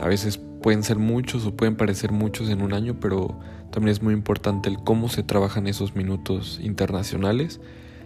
a 0.00 0.08
veces 0.08 0.38
pueden 0.62 0.82
ser 0.82 0.98
muchos 0.98 1.46
o 1.46 1.54
pueden 1.54 1.76
parecer 1.76 2.12
muchos 2.12 2.48
en 2.48 2.62
un 2.62 2.72
año, 2.72 2.98
pero 3.00 3.38
también 3.70 3.92
es 3.92 4.02
muy 4.02 4.14
importante 4.14 4.68
el 4.68 4.78
cómo 4.78 5.08
se 5.08 5.22
trabajan 5.22 5.66
esos 5.66 5.94
minutos 5.94 6.58
internacionales. 6.62 7.60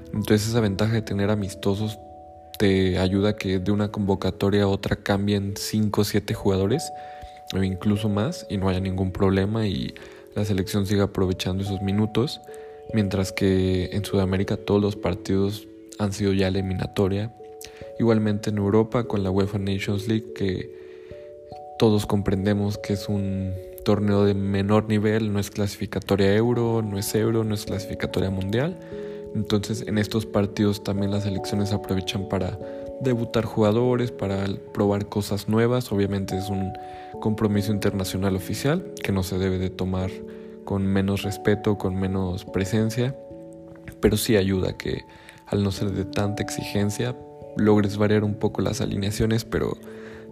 Entonces 0.06 0.48
esa 0.48 0.60
ventaja 0.60 0.92
de 0.92 1.02
tener 1.02 1.30
amistosos 1.30 1.98
te 2.58 2.98
ayuda 2.98 3.30
a 3.30 3.36
que 3.36 3.58
de 3.58 3.72
una 3.72 3.90
convocatoria 3.90 4.64
a 4.64 4.68
otra 4.68 4.96
cambien 4.96 5.54
5 5.56 6.00
o 6.00 6.04
7 6.04 6.34
jugadores 6.34 6.92
o 7.60 7.64
incluso 7.64 8.08
más 8.08 8.46
y 8.48 8.56
no 8.56 8.68
haya 8.68 8.80
ningún 8.80 9.12
problema 9.12 9.66
y 9.66 9.94
la 10.34 10.44
selección 10.44 10.86
siga 10.86 11.04
aprovechando 11.04 11.62
esos 11.62 11.80
minutos, 11.80 12.40
mientras 12.92 13.32
que 13.32 13.90
en 13.92 14.04
Sudamérica 14.04 14.56
todos 14.56 14.80
los 14.80 14.96
partidos 14.96 15.68
han 15.98 16.12
sido 16.12 16.32
ya 16.32 16.48
eliminatoria. 16.48 17.32
Igualmente 17.98 18.50
en 18.50 18.58
Europa 18.58 19.04
con 19.04 19.22
la 19.22 19.30
UEFA 19.30 19.58
Nations 19.58 20.08
League 20.08 20.32
que 20.34 20.70
todos 21.78 22.06
comprendemos 22.06 22.78
que 22.78 22.94
es 22.94 23.08
un 23.08 23.52
torneo 23.84 24.24
de 24.24 24.34
menor 24.34 24.88
nivel, 24.88 25.32
no 25.32 25.38
es 25.38 25.50
clasificatoria 25.50 26.34
euro, 26.34 26.82
no 26.82 26.98
es 26.98 27.14
euro, 27.14 27.44
no 27.44 27.54
es 27.54 27.64
clasificatoria 27.64 28.30
mundial. 28.30 28.76
Entonces 29.34 29.86
en 29.86 29.98
estos 29.98 30.26
partidos 30.26 30.82
también 30.82 31.10
las 31.10 31.24
selecciones 31.24 31.72
aprovechan 31.72 32.28
para 32.28 32.58
debutar 33.00 33.44
jugadores, 33.44 34.10
para 34.10 34.44
probar 34.72 35.06
cosas 35.06 35.48
nuevas. 35.48 35.92
Obviamente 35.92 36.36
es 36.36 36.48
un 36.48 36.72
compromiso 37.20 37.72
internacional 37.72 38.36
oficial 38.36 38.92
que 39.02 39.12
no 39.12 39.22
se 39.22 39.38
debe 39.38 39.58
de 39.58 39.70
tomar 39.70 40.10
con 40.64 40.86
menos 40.86 41.22
respeto, 41.22 41.76
con 41.78 41.94
menos 41.96 42.44
presencia, 42.44 43.16
pero 44.00 44.16
sí 44.16 44.36
ayuda 44.36 44.76
que 44.76 45.04
al 45.46 45.62
no 45.62 45.70
ser 45.70 45.90
de 45.92 46.04
tanta 46.04 46.42
exigencia 46.42 47.16
logres 47.56 47.96
variar 47.96 48.24
un 48.24 48.34
poco 48.34 48.62
las 48.62 48.80
alineaciones, 48.80 49.44
pero 49.44 49.76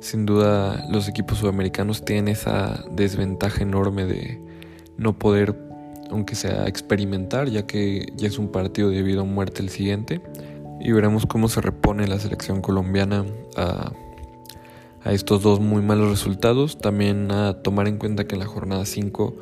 sin 0.00 0.26
duda 0.26 0.86
los 0.90 1.08
equipos 1.08 1.38
sudamericanos 1.38 2.04
tienen 2.04 2.28
esa 2.28 2.84
desventaja 2.90 3.62
enorme 3.62 4.06
de 4.06 4.40
no 4.96 5.18
poder, 5.18 5.54
aunque 6.10 6.34
sea 6.34 6.66
experimentar, 6.66 7.48
ya 7.48 7.66
que 7.66 8.06
ya 8.16 8.26
es 8.26 8.38
un 8.38 8.48
partido 8.48 8.88
de 8.88 9.02
vida 9.02 9.22
o 9.22 9.26
muerte 9.26 9.62
el 9.62 9.68
siguiente 9.68 10.20
y 10.84 10.90
veremos 10.92 11.26
cómo 11.26 11.48
se 11.48 11.60
repone 11.60 12.08
la 12.08 12.18
selección 12.18 12.60
colombiana 12.60 13.24
a, 13.56 13.92
estos 15.04 15.42
dos 15.42 15.60
muy 15.60 15.82
malos 15.82 16.10
resultados. 16.10 16.78
También 16.78 17.30
a 17.30 17.62
tomar 17.62 17.88
en 17.88 17.98
cuenta 17.98 18.24
que 18.24 18.34
en 18.34 18.40
la 18.40 18.46
jornada 18.46 18.84
5 18.84 19.34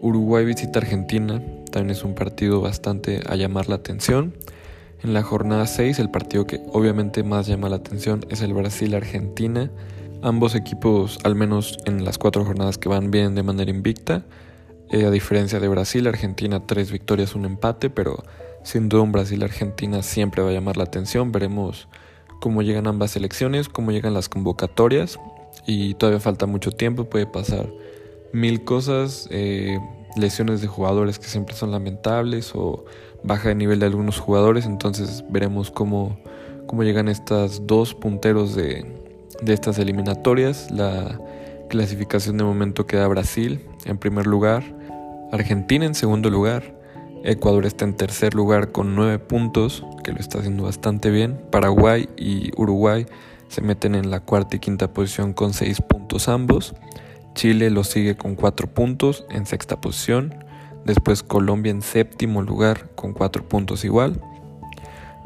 Uruguay 0.00 0.44
visita 0.44 0.80
Argentina, 0.80 1.42
también 1.70 1.90
es 1.90 2.04
un 2.04 2.14
partido 2.14 2.60
bastante 2.60 3.20
a 3.28 3.36
llamar 3.36 3.68
la 3.68 3.76
atención. 3.76 4.34
En 5.02 5.12
la 5.12 5.22
jornada 5.22 5.66
6 5.66 5.98
el 5.98 6.10
partido 6.10 6.46
que 6.46 6.60
obviamente 6.72 7.24
más 7.24 7.46
llama 7.46 7.68
la 7.68 7.76
atención 7.76 8.24
es 8.28 8.42
el 8.42 8.52
Brasil-Argentina. 8.52 9.70
Ambos 10.22 10.54
equipos, 10.54 11.18
al 11.24 11.34
menos 11.34 11.78
en 11.84 12.04
las 12.04 12.18
cuatro 12.18 12.44
jornadas 12.44 12.78
que 12.78 12.88
van 12.88 13.10
bien 13.10 13.34
de 13.34 13.42
manera 13.42 13.70
invicta. 13.70 14.24
Eh, 14.90 15.04
a 15.04 15.10
diferencia 15.10 15.58
de 15.58 15.68
Brasil, 15.68 16.06
Argentina 16.06 16.64
tres 16.66 16.92
victorias, 16.92 17.34
un 17.34 17.44
empate, 17.44 17.90
pero 17.90 18.22
sin 18.64 18.88
duda 18.88 19.02
un 19.02 19.12
Brasil-Argentina 19.12 20.02
siempre 20.02 20.42
va 20.42 20.50
a 20.50 20.52
llamar 20.52 20.76
la 20.76 20.84
atención. 20.84 21.32
Veremos 21.32 21.88
cómo 22.40 22.62
llegan 22.62 22.86
ambas 22.86 23.12
selecciones, 23.12 23.68
cómo 23.68 23.92
llegan 23.92 24.14
las 24.14 24.28
convocatorias. 24.28 25.18
Y 25.66 25.94
todavía 25.94 26.20
falta 26.20 26.46
mucho 26.46 26.72
tiempo, 26.72 27.04
puede 27.04 27.26
pasar 27.26 27.68
mil 28.32 28.64
cosas, 28.64 29.28
eh, 29.30 29.78
lesiones 30.16 30.60
de 30.60 30.66
jugadores 30.66 31.18
que 31.18 31.26
siempre 31.26 31.54
son 31.54 31.70
lamentables 31.70 32.52
o 32.54 32.84
baja 33.22 33.48
de 33.48 33.54
nivel 33.54 33.80
de 33.80 33.86
algunos 33.86 34.18
jugadores. 34.18 34.66
Entonces 34.66 35.24
veremos 35.28 35.70
cómo, 35.70 36.18
cómo 36.66 36.82
llegan 36.82 37.08
estas 37.08 37.66
dos 37.66 37.94
punteros 37.94 38.54
de, 38.54 38.86
de 39.42 39.52
estas 39.52 39.78
eliminatorias. 39.78 40.70
La 40.70 41.20
clasificación 41.68 42.36
de 42.38 42.44
momento 42.44 42.86
queda 42.86 43.06
Brasil 43.08 43.60
en 43.84 43.98
primer 43.98 44.26
lugar, 44.26 44.64
Argentina 45.32 45.86
en 45.86 45.94
segundo 45.94 46.28
lugar 46.28 46.81
Ecuador 47.24 47.66
está 47.66 47.84
en 47.84 47.94
tercer 47.94 48.34
lugar 48.34 48.72
con 48.72 48.96
9 48.96 49.20
puntos, 49.20 49.84
que 50.02 50.12
lo 50.12 50.18
está 50.18 50.38
haciendo 50.38 50.64
bastante 50.64 51.10
bien. 51.10 51.40
Paraguay 51.52 52.08
y 52.16 52.50
Uruguay 52.56 53.06
se 53.48 53.60
meten 53.60 53.94
en 53.94 54.10
la 54.10 54.20
cuarta 54.20 54.56
y 54.56 54.58
quinta 54.58 54.92
posición 54.92 55.32
con 55.32 55.52
6 55.52 55.82
puntos 55.82 56.28
ambos. 56.28 56.74
Chile 57.34 57.70
lo 57.70 57.84
sigue 57.84 58.16
con 58.16 58.34
4 58.34 58.74
puntos 58.74 59.24
en 59.30 59.46
sexta 59.46 59.80
posición. 59.80 60.34
Después 60.84 61.22
Colombia 61.22 61.70
en 61.70 61.82
séptimo 61.82 62.42
lugar 62.42 62.90
con 62.96 63.12
4 63.12 63.48
puntos 63.48 63.84
igual. 63.84 64.20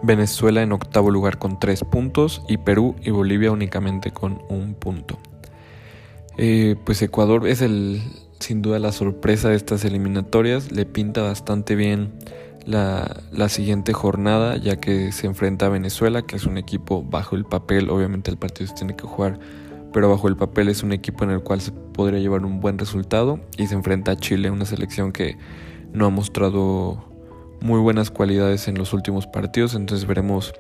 Venezuela 0.02 0.62
en 0.62 0.72
octavo 0.72 1.10
lugar 1.10 1.38
con 1.38 1.58
3 1.58 1.84
puntos 1.84 2.42
y 2.46 2.58
Perú 2.58 2.94
y 3.02 3.10
Bolivia 3.10 3.50
únicamente 3.50 4.10
con 4.10 4.42
un 4.50 4.74
punto. 4.74 5.18
Eh, 6.36 6.76
pues 6.84 7.00
Ecuador 7.00 7.48
es 7.48 7.62
el, 7.62 8.02
sin 8.40 8.62
duda 8.62 8.78
la 8.78 8.93
sorpresa 8.93 9.49
de 9.49 9.57
estas 9.57 9.85
eliminatorias. 9.85 10.73
Le 10.73 10.87
pinta 10.87 11.23
bastante 11.23 11.75
bien 11.75 12.12
la, 12.66 13.49
siguiente 13.49 13.93
jornada, 13.93 14.57
ya 14.57 14.76
que 14.76 15.12
se 15.12 15.26
enfrenta 15.26 15.66
a 15.66 15.69
Venezuela, 15.69 16.23
que 16.23 16.37
es 16.37 16.45
un 16.47 16.59
equipo 16.59 17.02
bajo 17.02 17.37
el 17.37 17.45
papel. 17.45 17.90
Obviamente 17.90 18.31
el 18.31 18.37
partido 18.37 18.69
se 18.69 18.75
tiene 18.75 18.97
que 18.97 19.07
jugar, 19.07 19.38
pero 19.93 20.11
bajo 20.11 20.28
el 20.28 20.37
papel 20.37 20.69
es 20.69 20.83
un 20.83 20.93
equipo 20.93 21.25
en 21.25 21.31
el 21.31 21.40
cual 21.40 21.61
se 21.61 21.73
podría 21.73 22.21
llevar 22.21 22.45
un 22.45 22.61
buen 22.61 22.78
resultado. 22.78 23.40
Y 23.57 23.66
se 23.66 23.75
enfrenta 23.75 24.12
a 24.12 24.16
Chile, 24.16 24.50
una 24.50 24.64
selección 24.64 25.12
que 25.12 25.37
no 25.93 26.07
ha 26.07 26.11
mostrado 26.11 27.05
muy 27.61 27.81
buenas 27.81 28.11
cualidades 28.11 28.69
en 28.69 28.76
los 28.76 28.93
últimos 28.93 29.26
partidos. 29.26 29.75
Entonces 29.75 30.07
veremos 30.07 30.52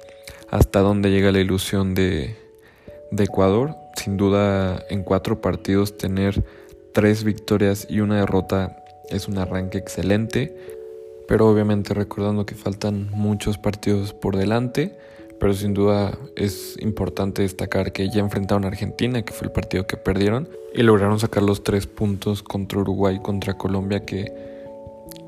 hasta 0.50 0.80
dónde 0.80 1.10
llega 1.10 1.32
la 1.32 1.40
ilusión 1.40 1.94
de, 1.94 2.36
de 3.10 3.24
Ecuador. 3.24 3.74
Sin 3.96 4.16
duda 4.16 4.80
en 4.90 5.02
cuatro 5.02 5.40
partidos 5.40 5.98
tener 5.98 6.44
tres 6.96 7.24
victorias 7.24 7.86
y 7.90 8.00
una 8.00 8.20
derrota 8.20 8.82
es 9.10 9.28
un 9.28 9.36
arranque 9.36 9.76
excelente, 9.76 10.56
pero 11.28 11.46
obviamente 11.46 11.92
recordando 11.92 12.46
que 12.46 12.54
faltan 12.54 13.10
muchos 13.10 13.58
partidos 13.58 14.14
por 14.14 14.34
delante, 14.34 14.96
pero 15.38 15.52
sin 15.52 15.74
duda 15.74 16.16
es 16.36 16.74
importante 16.80 17.42
destacar 17.42 17.92
que 17.92 18.08
ya 18.08 18.20
enfrentaron 18.20 18.64
a 18.64 18.68
Argentina, 18.68 19.20
que 19.20 19.34
fue 19.34 19.48
el 19.48 19.52
partido 19.52 19.86
que 19.86 19.98
perdieron, 19.98 20.48
y 20.72 20.84
lograron 20.84 21.20
sacar 21.20 21.42
los 21.42 21.62
tres 21.62 21.86
puntos 21.86 22.42
contra 22.42 22.80
Uruguay, 22.80 23.20
contra 23.22 23.58
Colombia, 23.58 24.06
que, 24.06 24.32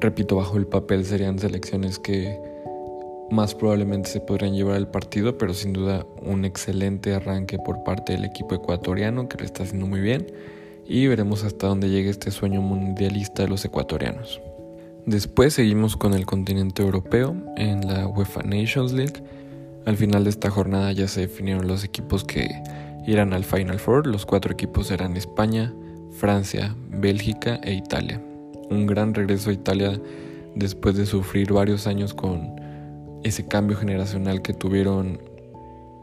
repito, 0.00 0.36
bajo 0.36 0.56
el 0.56 0.66
papel 0.66 1.04
serían 1.04 1.38
selecciones 1.38 1.98
que 1.98 2.40
más 3.30 3.54
probablemente 3.54 4.08
se 4.08 4.20
podrían 4.20 4.54
llevar 4.54 4.76
el 4.76 4.88
partido, 4.88 5.36
pero 5.36 5.52
sin 5.52 5.74
duda 5.74 6.06
un 6.22 6.46
excelente 6.46 7.12
arranque 7.12 7.58
por 7.58 7.84
parte 7.84 8.14
del 8.14 8.24
equipo 8.24 8.54
ecuatoriano, 8.54 9.28
que 9.28 9.36
lo 9.36 9.44
está 9.44 9.64
haciendo 9.64 9.86
muy 9.86 10.00
bien 10.00 10.28
y 10.88 11.06
veremos 11.06 11.44
hasta 11.44 11.66
dónde 11.66 11.90
llega 11.90 12.10
este 12.10 12.30
sueño 12.30 12.62
mundialista 12.62 13.42
de 13.42 13.50
los 13.50 13.62
ecuatorianos. 13.64 14.40
Después 15.04 15.52
seguimos 15.52 15.98
con 15.98 16.14
el 16.14 16.24
continente 16.24 16.82
europeo 16.82 17.36
en 17.56 17.86
la 17.86 18.06
UEFA 18.06 18.42
Nations 18.42 18.92
League. 18.92 19.22
Al 19.84 19.96
final 19.98 20.24
de 20.24 20.30
esta 20.30 20.50
jornada 20.50 20.90
ya 20.92 21.06
se 21.06 21.22
definieron 21.22 21.68
los 21.68 21.84
equipos 21.84 22.24
que 22.24 22.48
irán 23.06 23.34
al 23.34 23.44
Final 23.44 23.78
Four. 23.78 24.06
Los 24.06 24.24
cuatro 24.24 24.52
equipos 24.52 24.90
eran 24.90 25.16
España, 25.16 25.74
Francia, 26.12 26.74
Bélgica 26.90 27.60
e 27.62 27.74
Italia. 27.74 28.22
Un 28.70 28.86
gran 28.86 29.12
regreso 29.12 29.50
a 29.50 29.54
Italia 29.54 30.00
después 30.54 30.96
de 30.96 31.04
sufrir 31.04 31.52
varios 31.52 31.86
años 31.86 32.14
con 32.14 32.56
ese 33.24 33.46
cambio 33.46 33.76
generacional 33.76 34.40
que 34.40 34.54
tuvieron 34.54 35.20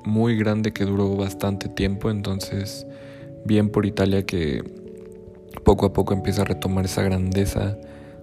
muy 0.03 0.37
grande 0.37 0.73
que 0.73 0.85
duró 0.85 1.15
bastante 1.15 1.69
tiempo. 1.69 2.11
Entonces 2.11 2.85
bien 3.45 3.69
por 3.69 3.85
Italia 3.85 4.25
que 4.25 4.63
poco 5.63 5.85
a 5.85 5.93
poco 5.93 6.13
empieza 6.13 6.41
a 6.41 6.45
retomar 6.45 6.85
esa 6.85 7.01
grandeza, 7.03 7.77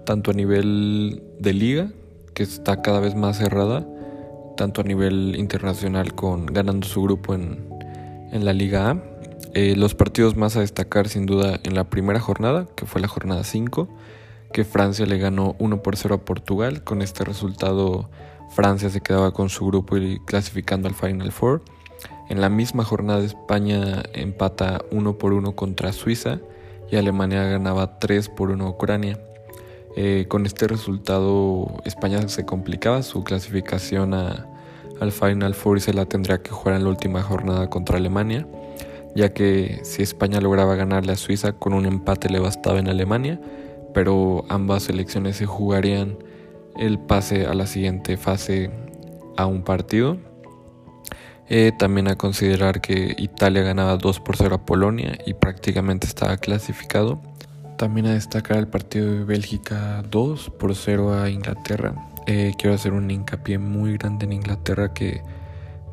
tanto 0.05 0.31
a 0.31 0.35
nivel 0.35 1.23
de 1.39 1.53
liga, 1.55 1.93
que 2.35 2.43
está 2.43 2.83
cada 2.83 3.01
vez 3.01 3.15
más 3.15 3.39
cerrada, 3.39 3.87
tanto 4.57 4.81
a 4.81 4.85
nivel 4.85 5.37
internacional 5.37 6.15
con 6.15 6.47
ganando 6.47 6.87
su 6.87 7.03
grupo 7.03 7.35
en, 7.35 7.69
en 8.33 8.45
la 8.45 8.53
Liga 8.53 8.91
A. 8.91 9.03
Eh, 9.55 9.77
los 9.77 9.95
partidos 9.95 10.37
más 10.37 10.57
a 10.57 10.61
destacar 10.61 11.09
sin 11.09 11.27
duda 11.27 11.61
en 11.63 11.75
la 11.75 11.85
primera 11.91 12.21
jornada, 12.21 12.67
que 12.75 12.87
fue 12.87 13.01
la 13.01 13.09
jornada 13.09 13.45
5, 13.45 13.89
que 14.53 14.65
Francia 14.65 15.05
le 15.07 15.19
ganó 15.19 15.57
1 15.59 15.83
por 15.83 15.97
0 15.97 16.15
a 16.17 16.25
Portugal. 16.25 16.85
Con 16.85 17.03
este 17.03 17.25
resultado 17.25 18.09
Francia 18.51 18.89
se 18.91 19.01
quedaba 19.01 19.33
con 19.33 19.49
su 19.49 19.67
grupo 19.67 19.97
y 19.97 20.21
clasificando 20.21 20.89
al 20.89 20.95
Final 20.95 21.33
Four. 21.33 21.63
En 22.33 22.41
la 22.41 22.49
misma 22.49 22.83
jornada 22.83 23.23
España 23.23 24.05
empata 24.15 24.81
1 24.91 25.19
por 25.19 25.35
1 25.35 25.55
contra 25.55 25.93
Suiza 25.93 26.41
y 26.91 26.97
Alemania 26.97 27.45
ganaba 27.45 27.99
3 27.99 28.31
por 28.31 28.51
1 28.51 28.71
Ucrania. 28.71 29.19
Eh, 29.97 30.25
con 30.29 30.47
este 30.47 30.67
resultado 30.67 31.83
España 31.85 32.27
se 32.29 32.47
complicaba 32.47 33.03
su 33.03 33.23
clasificación 33.23 34.15
al 34.15 35.13
Final 35.13 35.53
Four 35.53 35.77
y 35.77 35.81
se 35.83 35.93
la 35.93 36.07
tendría 36.07 36.43
que 36.43 36.53
jugar 36.53 36.77
en 36.77 36.85
la 36.85 36.89
última 36.89 37.21
jornada 37.21 37.69
contra 37.69 37.99
Alemania, 37.99 38.47
ya 39.15 39.35
que 39.35 39.81
si 39.83 40.03
España 40.03 40.41
lograba 40.41 40.75
ganarle 40.75 41.13
a 41.13 41.17
Suiza 41.17 41.53
con 41.53 41.75
un 41.75 41.85
empate 41.85 42.31
le 42.31 42.39
bastaba 42.39 42.79
en 42.79 42.89
Alemania, 42.89 43.43
pero 43.93 44.47
ambas 44.49 44.85
selecciones 44.85 45.37
se 45.37 45.45
jugarían 45.45 46.17
el 46.79 46.99
pase 46.99 47.45
a 47.45 47.53
la 47.53 47.67
siguiente 47.67 48.17
fase 48.17 48.71
a 49.37 49.45
un 49.45 49.65
partido. 49.65 50.32
Eh, 51.49 51.73
también 51.79 52.09
a 52.09 52.17
considerar 52.17 52.81
que 52.81 53.15
Italia 53.19 53.63
ganaba 53.63 53.97
2 53.97 54.21
por 54.21 54.37
0 54.37 54.55
a 54.55 54.65
Polonia 54.65 55.19
y 55.27 55.35
prácticamente 55.35 56.07
estaba 56.07 56.37
clasificado. 56.37 57.21
También 57.77 58.07
a 58.07 58.15
destacar 58.15 58.59
el 58.59 58.69
partido 58.69 59.13
de 59.13 59.25
Bélgica 59.25 60.03
2 60.11 60.51
por 60.59 60.75
0 60.75 61.15
a 61.21 61.31
Inglaterra. 61.31 61.95
Eh, 62.27 62.53
quiero 62.57 62.75
hacer 62.75 62.93
un 62.93 63.11
hincapié 63.11 63.59
muy 63.59 63.97
grande 63.99 64.25
en 64.25 64.33
Inglaterra 64.33 64.95
que 64.95 65.21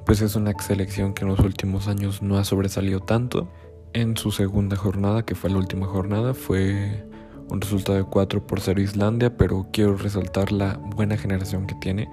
pues 0.05 0.21
es 0.21 0.35
una 0.35 0.53
selección 0.59 1.13
que 1.13 1.23
en 1.23 1.29
los 1.29 1.39
últimos 1.39 1.87
años 1.87 2.21
no 2.21 2.37
ha 2.37 2.43
sobresalido 2.43 2.99
tanto. 2.99 3.47
En 3.93 4.17
su 4.17 4.31
segunda 4.31 4.75
jornada, 4.75 5.23
que 5.23 5.35
fue 5.35 5.49
la 5.49 5.57
última 5.57 5.87
jornada, 5.87 6.33
fue 6.33 7.05
un 7.49 7.61
resultado 7.61 7.97
de 7.97 8.03
4 8.03 8.45
por 8.45 8.61
0 8.61 8.81
Islandia, 8.81 9.35
pero 9.35 9.67
quiero 9.71 9.97
resaltar 9.97 10.51
la 10.51 10.77
buena 10.77 11.17
generación 11.17 11.67
que 11.67 11.75
tiene. 11.75 12.09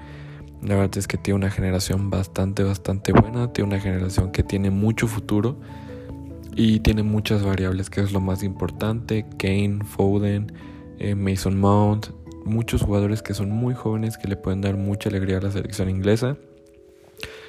La 0.63 0.75
verdad 0.77 0.99
es 0.99 1.07
que 1.07 1.19
tiene 1.19 1.37
una 1.37 1.51
generación 1.51 2.11
bastante, 2.11 2.63
bastante 2.63 3.13
buena, 3.13 3.53
tiene 3.53 3.69
una 3.75 3.81
generación 3.81 4.33
que 4.33 4.43
tiene 4.43 4.71
mucho 4.71 5.07
futuro 5.07 5.57
y 6.55 6.81
tiene 6.81 7.03
muchas 7.03 7.45
variables, 7.45 7.91
que 7.91 8.01
es 8.01 8.13
lo 8.13 8.21
más 8.21 8.43
importante. 8.43 9.27
Kane, 9.39 9.81
Foden, 9.85 10.53
eh, 10.99 11.15
Mason 11.15 11.59
Mount, 11.61 12.09
muchos 12.45 12.83
jugadores 12.83 13.23
que 13.23 13.35
son 13.35 13.51
muy 13.51 13.75
jóvenes 13.75 14.17
que 14.17 14.29
le 14.29 14.37
pueden 14.37 14.63
dar 14.63 14.77
mucha 14.77 15.11
alegría 15.11 15.39
a 15.39 15.43
la 15.43 15.51
selección 15.51 15.91
inglesa. 15.91 16.39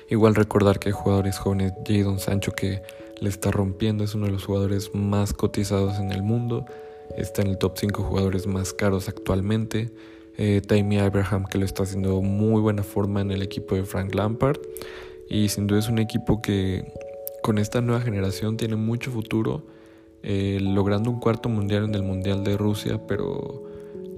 Igual 0.10 0.36
recordar 0.36 0.80
que 0.80 0.90
hay 0.90 0.94
jugadores 0.94 1.38
jóvenes, 1.38 1.74
Jadon 1.86 2.20
Sancho 2.20 2.52
que 2.52 2.82
le 3.22 3.30
está 3.30 3.52
rompiendo, 3.52 4.04
es 4.04 4.16
uno 4.16 4.26
de 4.28 4.32
los 4.32 4.46
jugadores 4.46 4.94
más 4.94 5.34
cotizados 5.34 6.00
en 6.00 6.12
el 6.12 6.24
mundo, 6.24 6.66
está 7.18 7.42
en 7.42 7.50
el 7.50 7.58
top 7.58 7.78
5 7.78 8.04
jugadores 8.04 8.48
más 8.48 8.74
caros 8.74 9.10
actualmente. 9.10 9.92
Eh, 10.38 10.62
Tammy 10.62 11.00
Abraham 11.00 11.46
que 11.46 11.58
lo 11.58 11.65
está 11.65 11.84
haciendo 11.84 12.22
muy 12.22 12.62
buena 12.62 12.84
forma 12.84 13.22
en 13.22 13.32
el 13.32 13.41
equipo 13.41 13.74
de 13.74 13.84
Frank 13.84 14.13
Lampard 14.13 14.60
y 15.29 15.50
sin 15.50 15.65
duda 15.65 15.79
es 15.79 15.89
un 15.89 15.98
equipo 15.98 16.41
que 16.41 16.94
con 17.41 17.58
esta 17.58 17.82
nueva 17.82 18.01
generación 18.01 18.58
tiene 18.58 18.75
mucho 18.75 19.12
futuro, 19.12 19.63
eh, 20.24 20.60
logrando 20.62 21.10
un 21.10 21.20
cuarto 21.20 21.50
mundial 21.50 21.86
en 21.86 21.96
el 21.96 22.03
Mundial 22.03 22.44
de 22.44 22.58
Rusia, 22.58 23.00
pero 23.08 23.63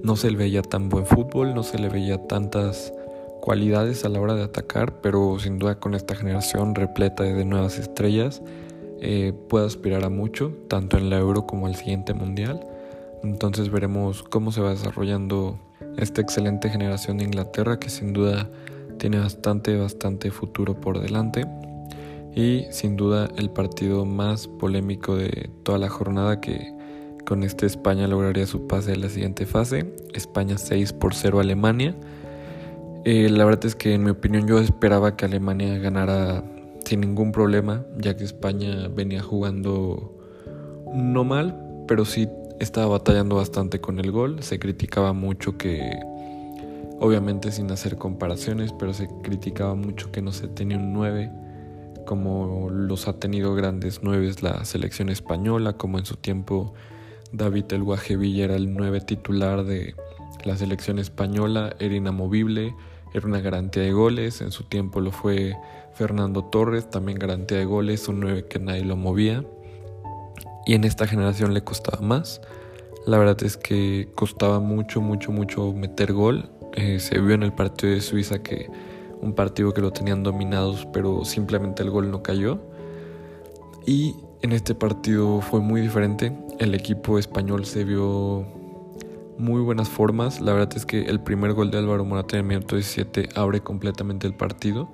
no 0.02 0.16
se 0.16 0.30
le 0.30 0.36
veía 0.36 0.62
tan 0.62 0.88
buen 0.88 1.06
fútbol, 1.06 1.54
no 1.54 1.62
se 1.62 1.78
le 1.78 1.88
veía 1.88 2.26
tantas 2.26 2.92
cualidades 3.40 4.04
a 4.04 4.08
la 4.08 4.20
hora 4.20 4.34
de 4.34 4.42
atacar, 4.42 5.00
pero 5.00 5.38
sin 5.38 5.58
duda 5.58 5.78
con 5.78 5.94
esta 5.94 6.14
generación 6.14 6.74
repleta 6.74 7.22
de 7.22 7.44
nuevas 7.44 7.78
estrellas 7.78 8.42
eh, 9.00 9.32
puede 9.48 9.66
aspirar 9.66 10.04
a 10.04 10.10
mucho, 10.10 10.52
tanto 10.68 10.98
en 10.98 11.08
la 11.08 11.18
Euro 11.18 11.46
como 11.46 11.66
al 11.66 11.74
siguiente 11.74 12.14
Mundial. 12.14 12.60
Entonces 13.22 13.70
veremos 13.70 14.22
cómo 14.22 14.52
se 14.52 14.60
va 14.60 14.70
desarrollando 14.70 15.58
esta 16.00 16.20
excelente 16.20 16.68
generación 16.68 17.18
de 17.18 17.24
Inglaterra 17.24 17.78
que 17.78 17.90
sin 17.90 18.12
duda 18.12 18.48
tiene 18.98 19.18
bastante, 19.18 19.76
bastante 19.76 20.30
futuro 20.30 20.80
por 20.80 21.00
delante 21.00 21.46
y 22.34 22.66
sin 22.70 22.96
duda 22.96 23.28
el 23.36 23.50
partido 23.50 24.04
más 24.04 24.46
polémico 24.46 25.16
de 25.16 25.50
toda 25.62 25.78
la 25.78 25.88
jornada 25.88 26.40
que 26.40 26.72
con 27.24 27.42
este 27.42 27.66
España 27.66 28.06
lograría 28.06 28.46
su 28.46 28.66
pase 28.66 28.92
a 28.92 28.96
la 28.96 29.08
siguiente 29.08 29.46
fase. 29.46 29.94
España 30.14 30.58
6 30.58 30.92
por 30.94 31.14
0 31.14 31.40
Alemania. 31.40 31.94
Eh, 33.04 33.28
la 33.30 33.44
verdad 33.44 33.66
es 33.66 33.74
que 33.74 33.94
en 33.94 34.04
mi 34.04 34.10
opinión 34.10 34.46
yo 34.46 34.58
esperaba 34.58 35.16
que 35.16 35.24
Alemania 35.24 35.78
ganara 35.78 36.44
sin 36.84 37.00
ningún 37.00 37.32
problema, 37.32 37.84
ya 37.98 38.16
que 38.16 38.24
España 38.24 38.88
venía 38.88 39.22
jugando 39.22 40.18
no 40.92 41.24
mal, 41.24 41.84
pero 41.86 42.04
sí 42.04 42.28
estaba 42.60 42.86
batallando 42.86 43.36
bastante 43.36 43.80
con 43.80 43.98
el 43.98 44.12
gol. 44.12 44.42
Se 44.42 44.58
criticaba 44.58 45.12
mucho 45.12 45.58
que, 45.58 45.98
obviamente 47.00 47.50
sin 47.50 47.70
hacer 47.72 47.96
comparaciones, 47.96 48.72
pero 48.72 48.94
se 48.94 49.08
criticaba 49.22 49.74
mucho 49.74 50.12
que 50.12 50.22
no 50.22 50.30
se 50.30 50.46
tenía 50.46 50.76
un 50.76 50.92
9 50.92 51.30
como 52.10 52.70
los 52.70 53.06
ha 53.06 53.20
tenido 53.20 53.54
grandes 53.54 54.00
nueve 54.02 54.32
la 54.40 54.64
selección 54.64 55.10
española, 55.10 55.74
como 55.74 55.96
en 55.96 56.04
su 56.04 56.16
tiempo 56.16 56.74
David 57.30 57.66
El 57.70 57.84
Guajevilla 57.84 58.46
era 58.46 58.56
el 58.56 58.74
nueve 58.74 59.00
titular 59.00 59.62
de 59.62 59.94
la 60.44 60.56
selección 60.56 60.98
española, 60.98 61.76
era 61.78 61.94
inamovible, 61.94 62.74
era 63.14 63.26
una 63.28 63.40
garantía 63.40 63.84
de 63.84 63.92
goles, 63.92 64.40
en 64.40 64.50
su 64.50 64.64
tiempo 64.64 65.00
lo 65.00 65.12
fue 65.12 65.54
Fernando 65.94 66.44
Torres, 66.44 66.90
también 66.90 67.16
garantía 67.16 67.58
de 67.58 67.64
goles, 67.64 68.08
un 68.08 68.18
nueve 68.18 68.46
que 68.46 68.58
nadie 68.58 68.84
lo 68.84 68.96
movía, 68.96 69.44
y 70.66 70.74
en 70.74 70.84
esta 70.84 71.06
generación 71.06 71.54
le 71.54 71.62
costaba 71.62 72.00
más. 72.00 72.40
La 73.06 73.18
verdad 73.18 73.42
es 73.42 73.56
que 73.56 74.08
costaba 74.14 74.60
mucho, 74.60 75.00
mucho, 75.00 75.32
mucho 75.32 75.72
meter 75.72 76.12
gol. 76.12 76.50
Eh, 76.74 77.00
se 77.00 77.18
vio 77.18 77.34
en 77.34 77.42
el 77.42 77.52
partido 77.52 77.92
de 77.92 78.00
Suiza 78.00 78.42
que 78.42 78.70
un 79.20 79.34
partido 79.34 79.72
que 79.72 79.80
lo 79.80 79.92
tenían 79.92 80.22
dominados, 80.22 80.86
pero 80.92 81.24
simplemente 81.24 81.82
el 81.82 81.90
gol 81.90 82.10
no 82.10 82.22
cayó. 82.22 82.60
Y 83.86 84.14
en 84.42 84.52
este 84.52 84.74
partido 84.74 85.40
fue 85.40 85.60
muy 85.60 85.80
diferente. 85.80 86.36
El 86.58 86.74
equipo 86.74 87.18
español 87.18 87.64
se 87.64 87.84
vio 87.84 88.46
muy 89.38 89.62
buenas 89.62 89.88
formas. 89.88 90.40
La 90.40 90.52
verdad 90.52 90.76
es 90.76 90.86
que 90.86 91.02
el 91.02 91.20
primer 91.20 91.54
gol 91.54 91.70
de 91.70 91.78
Álvaro 91.78 92.04
Morata 92.04 92.36
en 92.36 92.40
el 92.40 92.46
minuto 92.46 92.76
17 92.76 93.30
abre 93.34 93.60
completamente 93.60 94.26
el 94.26 94.34
partido. 94.34 94.90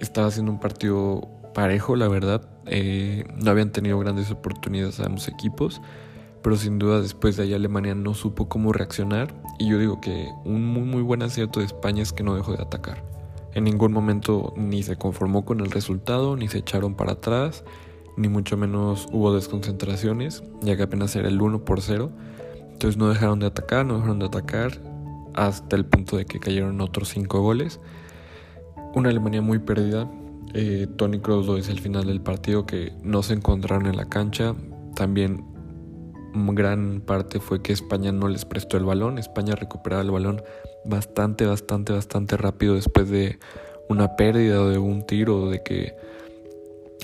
Estaba 0.00 0.26
haciendo 0.26 0.52
un 0.52 0.60
partido 0.60 1.28
parejo, 1.56 1.96
la 1.96 2.06
verdad. 2.06 2.46
Eh, 2.66 3.24
no 3.42 3.50
habían 3.50 3.72
tenido 3.72 3.98
grandes 3.98 4.30
oportunidades 4.30 5.00
ambos 5.00 5.26
equipos. 5.26 5.80
Pero 6.42 6.56
sin 6.56 6.78
duda 6.78 7.00
después 7.00 7.36
de 7.36 7.44
ahí 7.44 7.54
Alemania 7.54 7.94
no 7.94 8.12
supo 8.12 8.46
cómo 8.46 8.74
reaccionar. 8.74 9.34
Y 9.58 9.70
yo 9.70 9.78
digo 9.78 9.98
que 10.02 10.28
un 10.44 10.66
muy 10.66 10.82
muy 10.82 11.00
buen 11.00 11.22
acierto 11.22 11.60
de 11.60 11.66
España 11.66 12.02
es 12.02 12.12
que 12.12 12.22
no 12.22 12.36
dejó 12.36 12.52
de 12.52 12.62
atacar. 12.62 13.02
En 13.54 13.64
ningún 13.64 13.90
momento 13.90 14.52
ni 14.54 14.82
se 14.82 14.96
conformó 14.96 15.46
con 15.46 15.60
el 15.60 15.70
resultado, 15.70 16.36
ni 16.36 16.46
se 16.46 16.58
echaron 16.58 16.94
para 16.94 17.12
atrás, 17.12 17.64
ni 18.18 18.28
mucho 18.28 18.58
menos 18.58 19.08
hubo 19.10 19.34
desconcentraciones, 19.34 20.44
ya 20.60 20.76
que 20.76 20.82
apenas 20.82 21.16
era 21.16 21.28
el 21.28 21.40
1 21.40 21.64
por 21.64 21.80
0. 21.80 22.10
Entonces 22.70 22.98
no 22.98 23.08
dejaron 23.08 23.40
de 23.40 23.46
atacar, 23.46 23.86
no 23.86 23.94
dejaron 23.94 24.18
de 24.18 24.26
atacar 24.26 24.82
hasta 25.32 25.74
el 25.74 25.86
punto 25.86 26.18
de 26.18 26.26
que 26.26 26.38
cayeron 26.38 26.82
otros 26.82 27.08
5 27.08 27.40
goles. 27.40 27.80
Una 28.94 29.08
Alemania 29.08 29.40
muy 29.40 29.58
perdida. 29.58 30.06
Eh, 30.54 30.86
Tony 30.96 31.20
Kroos 31.20 31.46
lo 31.46 31.56
dice 31.56 31.72
al 31.72 31.80
final 31.80 32.06
del 32.06 32.20
partido 32.20 32.66
que 32.66 32.92
no 33.02 33.22
se 33.22 33.34
encontraron 33.34 33.86
en 33.86 33.96
la 33.96 34.08
cancha. 34.08 34.54
También 34.94 35.44
gran 36.34 37.00
parte 37.00 37.40
fue 37.40 37.62
que 37.62 37.72
España 37.72 38.12
no 38.12 38.28
les 38.28 38.44
prestó 38.44 38.76
el 38.76 38.84
balón. 38.84 39.18
España 39.18 39.54
recuperaba 39.54 40.02
el 40.02 40.10
balón 40.10 40.42
bastante, 40.84 41.46
bastante, 41.46 41.92
bastante 41.92 42.36
rápido 42.36 42.74
después 42.74 43.08
de 43.08 43.38
una 43.88 44.16
pérdida 44.16 44.60
o 44.62 44.68
de 44.68 44.78
un 44.78 45.06
tiro 45.06 45.48
de 45.48 45.62
que 45.62 45.94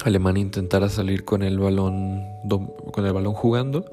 Alemania 0.04 0.42
intentara 0.42 0.88
salir 0.88 1.24
con 1.24 1.42
el 1.42 1.58
balón 1.58 2.22
con 2.92 3.06
el 3.06 3.12
balón 3.12 3.34
jugando 3.34 3.84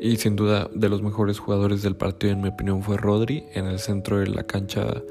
y 0.00 0.16
sin 0.16 0.36
duda 0.36 0.68
de 0.72 0.88
los 0.88 1.02
mejores 1.02 1.38
jugadores 1.38 1.82
del 1.82 1.96
partido 1.96 2.32
en 2.32 2.40
mi 2.40 2.48
opinión 2.48 2.82
fue 2.82 2.96
Rodri 2.96 3.44
en 3.54 3.66
el 3.66 3.80
centro 3.80 4.18
de 4.18 4.28
la 4.28 4.44
cancha 4.44 5.02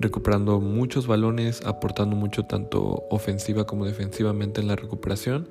recuperando 0.00 0.60
muchos 0.60 1.06
balones, 1.06 1.62
aportando 1.66 2.16
mucho 2.16 2.44
tanto 2.44 3.04
ofensiva 3.10 3.66
como 3.66 3.84
defensivamente 3.84 4.60
en 4.60 4.68
la 4.68 4.76
recuperación. 4.76 5.48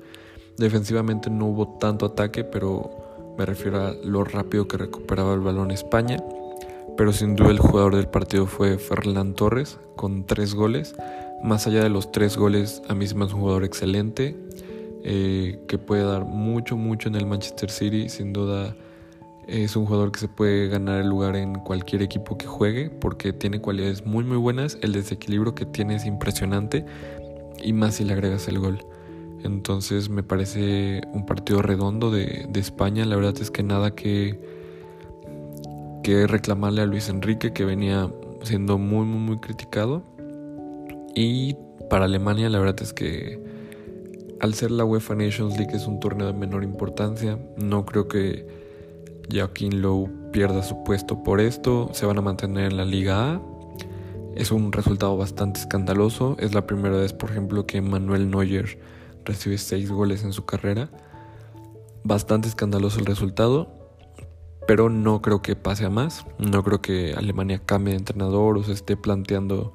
Defensivamente 0.56 1.30
no 1.30 1.46
hubo 1.46 1.78
tanto 1.78 2.06
ataque, 2.06 2.44
pero 2.44 3.34
me 3.38 3.46
refiero 3.46 3.80
a 3.80 3.94
lo 4.04 4.24
rápido 4.24 4.66
que 4.68 4.76
recuperaba 4.76 5.32
el 5.34 5.40
balón 5.40 5.70
España. 5.70 6.18
Pero 6.96 7.12
sin 7.12 7.36
duda 7.36 7.50
el 7.50 7.58
jugador 7.60 7.96
del 7.96 8.08
partido 8.08 8.46
fue 8.46 8.76
Ferland 8.76 9.36
Torres 9.36 9.78
con 9.96 10.26
tres 10.26 10.54
goles. 10.54 10.94
Más 11.42 11.66
allá 11.66 11.82
de 11.82 11.88
los 11.88 12.12
tres 12.12 12.36
goles, 12.36 12.82
a 12.88 12.94
mí 12.94 13.06
me 13.14 13.24
un 13.24 13.30
jugador 13.30 13.64
excelente. 13.64 14.36
Eh, 15.02 15.60
que 15.66 15.78
puede 15.78 16.02
dar 16.02 16.26
mucho, 16.26 16.76
mucho 16.76 17.08
en 17.08 17.14
el 17.14 17.24
Manchester 17.24 17.70
City. 17.70 18.08
Sin 18.08 18.32
duda 18.32 18.76
es 19.50 19.74
un 19.74 19.84
jugador 19.84 20.12
que 20.12 20.20
se 20.20 20.28
puede 20.28 20.68
ganar 20.68 21.00
el 21.00 21.08
lugar 21.08 21.34
en 21.34 21.54
cualquier 21.56 22.02
equipo 22.02 22.38
que 22.38 22.46
juegue 22.46 22.88
porque 22.88 23.32
tiene 23.32 23.60
cualidades 23.60 24.06
muy, 24.06 24.22
muy 24.22 24.36
buenas. 24.36 24.78
El 24.80 24.92
desequilibrio 24.92 25.56
que 25.56 25.66
tiene 25.66 25.96
es 25.96 26.06
impresionante 26.06 26.86
y 27.60 27.72
más 27.72 27.96
si 27.96 28.04
le 28.04 28.12
agregas 28.12 28.46
el 28.46 28.60
gol. 28.60 28.86
Entonces 29.42 30.08
me 30.08 30.22
parece 30.22 31.00
un 31.12 31.26
partido 31.26 31.62
redondo 31.62 32.12
de, 32.12 32.48
España. 32.54 33.04
La 33.04 33.16
verdad 33.16 33.34
es 33.40 33.50
que 33.50 33.64
nada 33.64 33.90
que, 33.90 34.38
que 36.04 36.28
reclamarle 36.28 36.82
a 36.82 36.86
Luis 36.86 37.08
Enrique, 37.08 37.52
que 37.52 37.64
venía 37.64 38.08
siendo 38.42 38.78
muy, 38.78 39.04
muy, 39.04 39.18
muy 39.18 39.38
criticado. 39.38 40.04
Y 41.16 41.56
para 41.88 42.04
Alemania 42.04 42.48
la 42.50 42.60
verdad 42.60 42.80
es 42.82 42.92
que 42.92 43.42
al 44.40 44.54
ser 44.54 44.70
la 44.70 44.84
UEFA 44.84 45.16
Nations 45.16 45.58
League 45.58 45.74
es 45.74 45.88
un 45.88 45.98
torneo 45.98 46.28
de 46.28 46.34
menor 46.34 46.62
importancia, 46.62 47.36
no 47.56 47.84
creo 47.84 48.06
que 48.06 48.59
Joaquín 49.32 49.82
Lowe 49.82 50.10
pierda 50.32 50.62
su 50.62 50.82
puesto 50.84 51.22
por 51.22 51.40
esto, 51.40 51.90
se 51.92 52.06
van 52.06 52.18
a 52.18 52.22
mantener 52.22 52.70
en 52.70 52.76
la 52.76 52.84
Liga 52.84 53.34
A. 53.34 53.42
Es 54.34 54.50
un 54.52 54.72
resultado 54.72 55.16
bastante 55.16 55.60
escandaloso, 55.60 56.36
es 56.38 56.54
la 56.54 56.66
primera 56.66 56.96
vez 56.96 57.12
por 57.12 57.30
ejemplo 57.30 57.66
que 57.66 57.80
Manuel 57.80 58.30
Neuer 58.30 58.78
recibe 59.24 59.58
6 59.58 59.90
goles 59.90 60.24
en 60.24 60.32
su 60.32 60.44
carrera. 60.44 60.88
Bastante 62.04 62.48
escandaloso 62.48 63.00
el 63.00 63.06
resultado, 63.06 63.68
pero 64.66 64.88
no 64.88 65.20
creo 65.20 65.42
que 65.42 65.56
pase 65.56 65.84
a 65.84 65.90
más, 65.90 66.26
no 66.38 66.62
creo 66.62 66.80
que 66.80 67.14
Alemania 67.14 67.60
cambie 67.64 67.92
de 67.92 67.98
entrenador 67.98 68.56
o 68.56 68.62
se 68.62 68.72
esté 68.72 68.96
planteando 68.96 69.72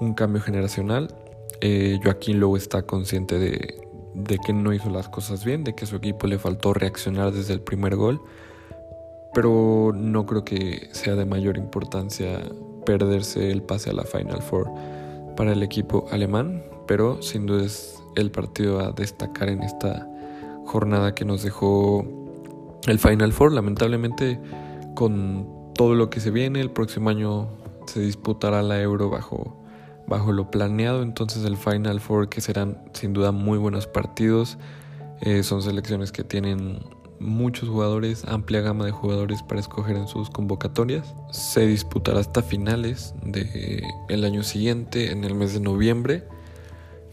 un 0.00 0.14
cambio 0.14 0.40
generacional. 0.40 1.14
Eh, 1.60 2.00
Joaquín 2.02 2.40
Lowe 2.40 2.56
está 2.56 2.82
consciente 2.82 3.38
de, 3.38 3.80
de 4.14 4.38
que 4.38 4.52
no 4.52 4.72
hizo 4.72 4.90
las 4.90 5.08
cosas 5.08 5.44
bien, 5.44 5.64
de 5.64 5.74
que 5.74 5.84
a 5.84 5.86
su 5.86 5.96
equipo 5.96 6.26
le 6.26 6.38
faltó 6.38 6.72
reaccionar 6.72 7.32
desde 7.32 7.52
el 7.52 7.60
primer 7.60 7.96
gol, 7.96 8.20
pero 9.34 9.92
no 9.94 10.26
creo 10.26 10.44
que 10.44 10.88
sea 10.92 11.14
de 11.14 11.24
mayor 11.24 11.56
importancia 11.56 12.40
perderse 12.84 13.50
el 13.50 13.62
pase 13.62 13.90
a 13.90 13.92
la 13.92 14.04
Final 14.04 14.42
Four 14.42 14.70
para 15.36 15.52
el 15.52 15.62
equipo 15.62 16.06
alemán, 16.10 16.64
pero 16.86 17.22
sin 17.22 17.46
duda 17.46 17.64
es 17.64 18.02
el 18.16 18.30
partido 18.30 18.80
a 18.80 18.92
destacar 18.92 19.48
en 19.48 19.62
esta 19.62 20.08
jornada 20.66 21.14
que 21.14 21.24
nos 21.24 21.42
dejó 21.42 22.04
el 22.86 22.98
Final 22.98 23.32
Four. 23.32 23.52
Lamentablemente, 23.52 24.40
con 24.94 25.72
todo 25.74 25.94
lo 25.94 26.10
que 26.10 26.20
se 26.20 26.30
viene, 26.30 26.60
el 26.60 26.70
próximo 26.70 27.10
año 27.10 27.48
se 27.86 28.00
disputará 28.00 28.62
la 28.62 28.80
Euro 28.80 29.10
bajo 29.10 29.60
bajo 30.10 30.32
lo 30.32 30.50
planeado. 30.50 31.02
Entonces 31.02 31.44
el 31.44 31.56
Final 31.56 32.00
Four, 32.00 32.28
que 32.28 32.42
serán 32.42 32.82
sin 32.92 33.14
duda 33.14 33.32
muy 33.32 33.56
buenos 33.56 33.86
partidos, 33.86 34.58
eh, 35.22 35.42
son 35.42 35.62
selecciones 35.62 36.12
que 36.12 36.24
tienen 36.24 36.80
muchos 37.20 37.68
jugadores, 37.68 38.24
amplia 38.26 38.62
gama 38.62 38.86
de 38.86 38.90
jugadores 38.90 39.42
para 39.42 39.60
escoger 39.60 39.96
en 39.96 40.08
sus 40.08 40.30
convocatorias. 40.30 41.14
Se 41.30 41.66
disputará 41.66 42.20
hasta 42.20 42.42
finales 42.42 43.14
del 43.22 43.84
el 44.08 44.24
año 44.24 44.42
siguiente, 44.42 45.12
en 45.12 45.24
el 45.24 45.34
mes 45.34 45.52
de 45.52 45.60
noviembre. 45.60 46.24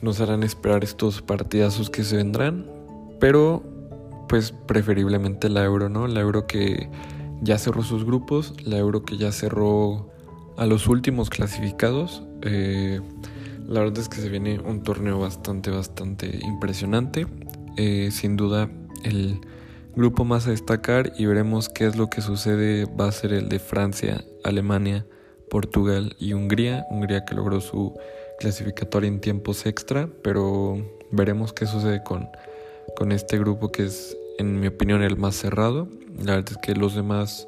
Nos 0.01 0.21
harán 0.21 0.43
esperar 0.43 0.83
estos 0.83 1.21
partidazos 1.21 1.89
que 1.89 2.03
se 2.03 2.15
vendrán, 2.15 2.65
pero 3.19 3.63
pues 4.29 4.51
preferiblemente 4.51 5.49
la 5.49 5.63
Euro, 5.63 5.89
¿no? 5.89 6.07
La 6.07 6.21
Euro 6.21 6.47
que 6.47 6.89
ya 7.41 7.57
cerró 7.57 7.83
sus 7.83 8.05
grupos, 8.05 8.53
la 8.63 8.77
Euro 8.77 9.03
que 9.03 9.17
ya 9.17 9.31
cerró 9.31 10.09
a 10.57 10.65
los 10.65 10.87
últimos 10.87 11.29
clasificados. 11.29 12.23
Eh, 12.41 13.01
la 13.67 13.81
verdad 13.81 13.99
es 13.99 14.09
que 14.09 14.17
se 14.17 14.29
viene 14.29 14.59
un 14.59 14.83
torneo 14.83 15.19
bastante, 15.19 15.69
bastante 15.71 16.39
impresionante. 16.43 17.27
Eh, 17.75 18.09
sin 18.11 18.37
duda, 18.37 18.69
el 19.03 19.41
grupo 19.97 20.25
más 20.25 20.45
a 20.45 20.51
destacar 20.51 21.11
y 21.17 21.25
veremos 21.25 21.69
qué 21.69 21.87
es 21.87 21.95
lo 21.95 22.07
que 22.07 22.21
sucede 22.21 22.85
va 22.85 23.07
a 23.07 23.11
ser 23.11 23.33
el 23.33 23.49
de 23.49 23.57
Francia, 23.57 24.23
Alemania, 24.43 25.07
Portugal 25.49 26.15
y 26.19 26.33
Hungría. 26.33 26.85
Hungría 26.91 27.25
que 27.25 27.33
logró 27.33 27.59
su 27.61 27.97
clasificatoria 28.39 29.07
en 29.07 29.19
tiempos 29.19 29.65
extra, 29.65 30.07
pero 30.21 30.77
veremos 31.09 31.51
qué 31.51 31.65
sucede 31.65 32.03
con, 32.03 32.29
con 32.95 33.11
este 33.11 33.39
grupo 33.39 33.71
que 33.71 33.85
es, 33.85 34.15
en 34.37 34.59
mi 34.59 34.67
opinión, 34.67 35.01
el 35.01 35.17
más 35.17 35.35
cerrado. 35.35 35.87
La 36.19 36.35
verdad 36.35 36.51
es 36.51 36.57
que 36.57 36.75
los 36.75 36.93
demás 36.93 37.47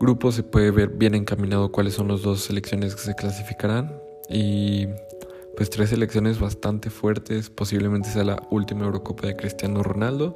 grupo 0.00 0.32
se 0.32 0.42
puede 0.42 0.72
ver 0.72 0.88
bien 0.88 1.14
encaminado 1.14 1.70
cuáles 1.70 1.94
son 1.94 2.08
las 2.08 2.22
dos 2.22 2.40
selecciones 2.42 2.96
que 2.96 3.02
se 3.02 3.14
clasificarán 3.14 3.96
y 4.28 4.88
pues 5.56 5.70
tres 5.70 5.90
selecciones 5.90 6.40
bastante 6.40 6.90
fuertes, 6.90 7.48
posiblemente 7.48 8.08
sea 8.08 8.24
la 8.24 8.42
última 8.50 8.86
Eurocopa 8.86 9.28
de 9.28 9.36
Cristiano 9.36 9.84
Ronaldo. 9.84 10.34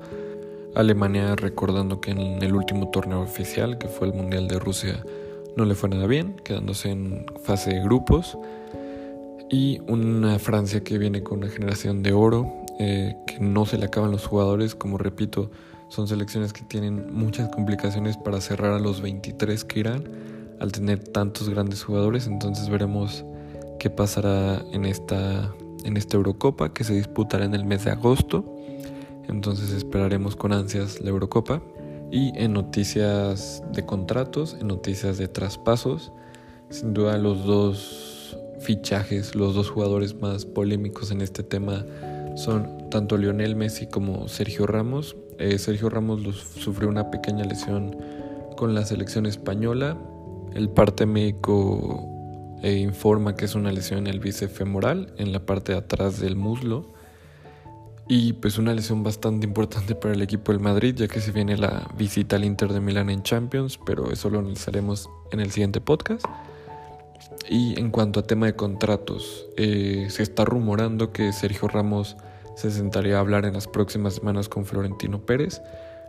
Alemania 0.75 1.35
recordando 1.37 2.01
que 2.01 2.11
en 2.11 2.43
el 2.43 2.55
último 2.55 2.89
torneo 2.91 3.21
oficial, 3.21 3.79
que 3.79 3.89
fue 3.89 4.09
el 4.09 4.15
Mundial 4.15 4.49
de 4.49 4.59
Rusia, 4.59 5.05
no 5.57 5.65
le 5.65 5.75
fue 5.75 5.89
nada 5.89 6.07
bien, 6.07 6.37
quedándose 6.45 6.91
en 6.91 7.27
fase 7.43 7.71
de 7.71 7.83
grupos. 7.83 8.39
Y 9.51 9.81
una 9.89 10.39
Francia 10.39 10.85
que 10.85 10.99
viene 10.99 11.23
con 11.23 11.39
una 11.39 11.49
generación 11.49 12.03
de 12.03 12.13
oro, 12.13 12.53
eh, 12.79 13.17
que 13.27 13.41
no 13.41 13.67
se 13.67 13.79
le 13.79 13.87
acaban 13.87 14.11
los 14.11 14.27
jugadores, 14.27 14.75
como 14.75 14.99
repito, 14.99 15.51
son 15.89 16.07
selecciones 16.07 16.53
que 16.53 16.63
tienen 16.63 17.13
muchas 17.13 17.49
complicaciones 17.49 18.17
para 18.17 18.41
cerrar 18.41 18.73
a 18.73 18.79
los 18.79 19.01
23 19.01 19.65
que 19.65 19.81
irán 19.81 20.05
al 20.61 20.73
tener 20.73 21.03
tantos 21.03 21.49
grandes 21.49 21.83
jugadores. 21.83 22.27
Entonces 22.27 22.69
veremos 22.69 23.25
qué 23.79 23.91
pasará 23.91 24.63
en 24.73 24.85
esta, 24.85 25.53
en 25.85 25.97
esta 25.97 26.17
Eurocopa 26.17 26.73
que 26.73 26.85
se 26.85 26.95
disputará 26.95 27.45
en 27.45 27.55
el 27.55 27.65
mes 27.65 27.85
de 27.85 27.91
agosto. 27.91 28.45
Entonces 29.29 29.71
esperaremos 29.73 30.37
con 30.37 30.53
ansias 30.53 31.01
la 31.01 31.11
Eurocopa. 31.11 31.63
Y 32.11 32.33
en 32.39 32.55
noticias 32.55 33.63
de 33.73 33.85
contratos, 33.85 34.57
en 34.59 34.69
noticias 34.69 35.19
de 35.19 35.29
traspasos, 35.29 36.11
sin 36.71 36.95
duda 36.95 37.19
los 37.19 37.45
dos 37.45 38.37
fichajes, 38.61 39.35
los 39.35 39.55
dos 39.55 39.71
jugadores 39.71 40.15
más 40.21 40.45
polémicos 40.45 41.11
en 41.11 41.21
este 41.21 41.43
tema 41.43 41.85
son 42.35 42.89
tanto 42.91 43.17
Lionel 43.17 43.57
Messi 43.57 43.87
como 43.87 44.29
Sergio 44.29 44.67
Ramos. 44.67 45.17
Eh, 45.39 45.59
Sergio 45.59 45.91
Ramos 45.91 46.23
sufrió 46.37 46.89
una 46.89 47.11
pequeña 47.11 47.45
lesión 47.45 47.97
con 48.57 48.75
la 48.75 48.85
selección 48.85 49.27
española. 49.27 49.99
El 50.55 50.71
parte 50.71 51.05
médico 51.05 52.09
eh, 52.63 52.77
informa 52.77 53.35
que 53.35 53.45
es 53.45 53.55
una 53.55 53.73
lesión 53.73 54.01
en 54.01 54.07
el 54.07 54.21
bíceps 54.21 54.53
femoral, 54.53 55.13
en 55.19 55.33
la 55.33 55.45
parte 55.45 55.73
de 55.73 55.79
atrás 55.79 56.21
del 56.21 56.37
muslo. 56.37 56.93
Y 58.09 58.33
pues 58.33 58.57
una 58.57 58.73
lesión 58.73 59.03
bastante 59.03 59.47
importante 59.47 59.95
para 59.95 60.15
el 60.15 60.23
equipo 60.23 60.53
del 60.53 60.61
Madrid, 60.61 60.95
ya 60.97 61.09
que 61.09 61.21
se 61.21 61.31
viene 61.31 61.59
la 61.59 61.87
visita 61.97 62.37
al 62.37 62.45
Inter 62.45 62.73
de 62.73 62.81
Milán 62.81 63.11
en 63.11 63.23
Champions, 63.23 63.79
pero 63.85 64.11
eso 64.11 64.31
lo 64.31 64.39
analizaremos 64.39 65.11
en 65.31 65.41
el 65.41 65.51
siguiente 65.51 65.83
podcast. 65.83 66.25
Y 67.51 67.79
en 67.79 67.91
cuanto 67.91 68.21
a 68.21 68.23
tema 68.23 68.47
de 68.47 68.57
contratos, 68.57 69.47
eh, 69.57 70.07
se 70.09 70.23
está 70.23 70.47
rumorando 70.47 71.13
que 71.13 71.33
Sergio 71.35 71.69
Ramos 71.69 72.17
se 72.57 72.71
sentaría 72.71 73.17
a 73.17 73.21
hablar 73.21 73.45
en 73.45 73.55
las 73.55 73.69
próximas 73.69 74.15
semanas 74.15 74.49
con 74.49 74.65
Florentino 74.65 75.21
Pérez. 75.21 75.61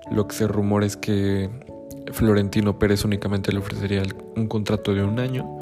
Lo 0.09 0.27
que 0.27 0.35
se 0.35 0.47
rumora 0.47 0.85
es 0.85 0.95
que 0.95 1.49
Florentino 2.11 2.79
Pérez 2.79 3.05
únicamente 3.05 3.51
le 3.51 3.59
ofrecería 3.59 4.03
un 4.35 4.47
contrato 4.47 4.93
de 4.93 5.03
un 5.03 5.19
año 5.19 5.59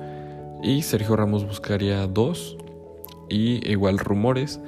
y 0.64 0.84
Sergio 0.84 1.16
Ramos 1.16 1.46
buscaría 1.46 2.06
dos. 2.08 2.58
Y 3.30 3.70
igual 3.70 3.98
rumores, 3.98 4.62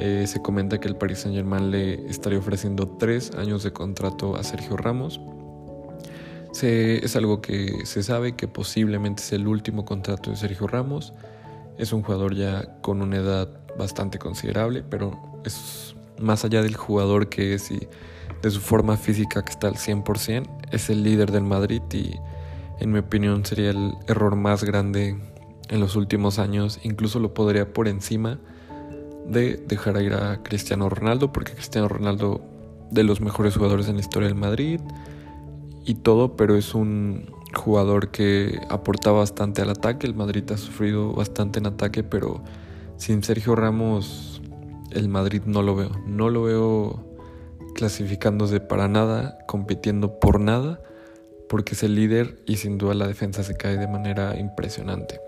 eh, 0.00 0.28
se 0.28 0.40
comenta 0.40 0.78
que 0.78 0.86
el 0.86 0.94
Paris 0.94 1.18
Saint 1.18 1.36
Germain 1.36 1.72
le 1.72 2.08
estaría 2.08 2.38
ofreciendo 2.38 2.86
tres 2.86 3.32
años 3.36 3.64
de 3.64 3.72
contrato 3.72 4.36
a 4.36 4.44
Sergio 4.44 4.76
Ramos. 4.76 5.20
es 6.62 7.16
algo 7.16 7.40
que 7.40 7.84
se 7.84 8.04
sabe 8.04 8.36
que 8.36 8.46
posiblemente 8.46 9.22
es 9.24 9.32
el 9.32 9.48
último 9.48 9.84
contrato 9.84 10.30
de 10.30 10.36
Sergio 10.36 10.68
Ramos. 10.68 11.14
Es 11.78 11.92
un 11.92 12.02
jugador 12.02 12.36
ya 12.36 12.80
con 12.80 13.02
una 13.02 13.16
edad 13.16 13.48
bastante 13.76 14.20
considerable, 14.20 14.84
pero 14.88 15.40
es 15.44 15.96
más 16.20 16.44
allá 16.44 16.62
del 16.62 16.76
jugador 16.76 17.28
que 17.28 17.54
es 17.54 17.68
y 17.72 17.88
de 18.40 18.50
su 18.52 18.60
forma 18.60 18.96
física 18.96 19.44
que 19.44 19.50
está 19.50 19.66
al 19.66 19.74
100%, 19.74 20.46
es 20.70 20.90
el 20.90 21.02
líder 21.02 21.32
del 21.32 21.42
Madrid 21.42 21.82
y 21.92 22.14
en 22.78 22.92
mi 22.92 23.00
opinión 23.00 23.44
sería 23.44 23.70
el 23.70 23.94
error 24.06 24.36
más 24.36 24.62
grande 24.62 25.18
en 25.68 25.80
los 25.80 25.96
últimos 25.96 26.38
años, 26.38 26.78
incluso 26.84 27.18
lo 27.18 27.34
podría 27.34 27.72
por 27.72 27.88
encima 27.88 28.38
de 29.28 29.56
dejar 29.56 30.00
ir 30.02 30.14
a 30.14 30.42
Cristiano 30.42 30.88
Ronaldo, 30.88 31.32
porque 31.32 31.52
Cristiano 31.52 31.88
Ronaldo 31.88 32.40
de 32.90 33.04
los 33.04 33.20
mejores 33.20 33.56
jugadores 33.56 33.88
en 33.88 33.96
la 33.96 34.00
historia 34.00 34.28
del 34.28 34.36
Madrid 34.36 34.80
y 35.84 35.94
todo, 35.94 36.36
pero 36.36 36.56
es 36.56 36.74
un 36.74 37.30
jugador 37.54 38.10
que 38.10 38.60
aporta 38.68 39.10
bastante 39.10 39.62
al 39.62 39.70
ataque, 39.70 40.06
el 40.06 40.14
Madrid 40.14 40.44
ha 40.52 40.56
sufrido 40.56 41.12
bastante 41.12 41.58
en 41.58 41.66
ataque, 41.66 42.02
pero 42.02 42.42
sin 42.96 43.22
Sergio 43.22 43.54
Ramos 43.54 44.42
el 44.90 45.08
Madrid 45.08 45.42
no 45.46 45.62
lo 45.62 45.74
veo. 45.76 45.90
No 46.06 46.30
lo 46.30 46.42
veo 46.42 47.04
clasificándose 47.74 48.60
para 48.60 48.88
nada, 48.88 49.38
compitiendo 49.46 50.18
por 50.18 50.40
nada, 50.40 50.80
porque 51.48 51.74
es 51.74 51.82
el 51.82 51.94
líder 51.94 52.42
y 52.46 52.56
sin 52.56 52.78
duda 52.78 52.94
la 52.94 53.06
defensa 53.06 53.42
se 53.42 53.56
cae 53.56 53.76
de 53.76 53.88
manera 53.88 54.38
impresionante. 54.38 55.20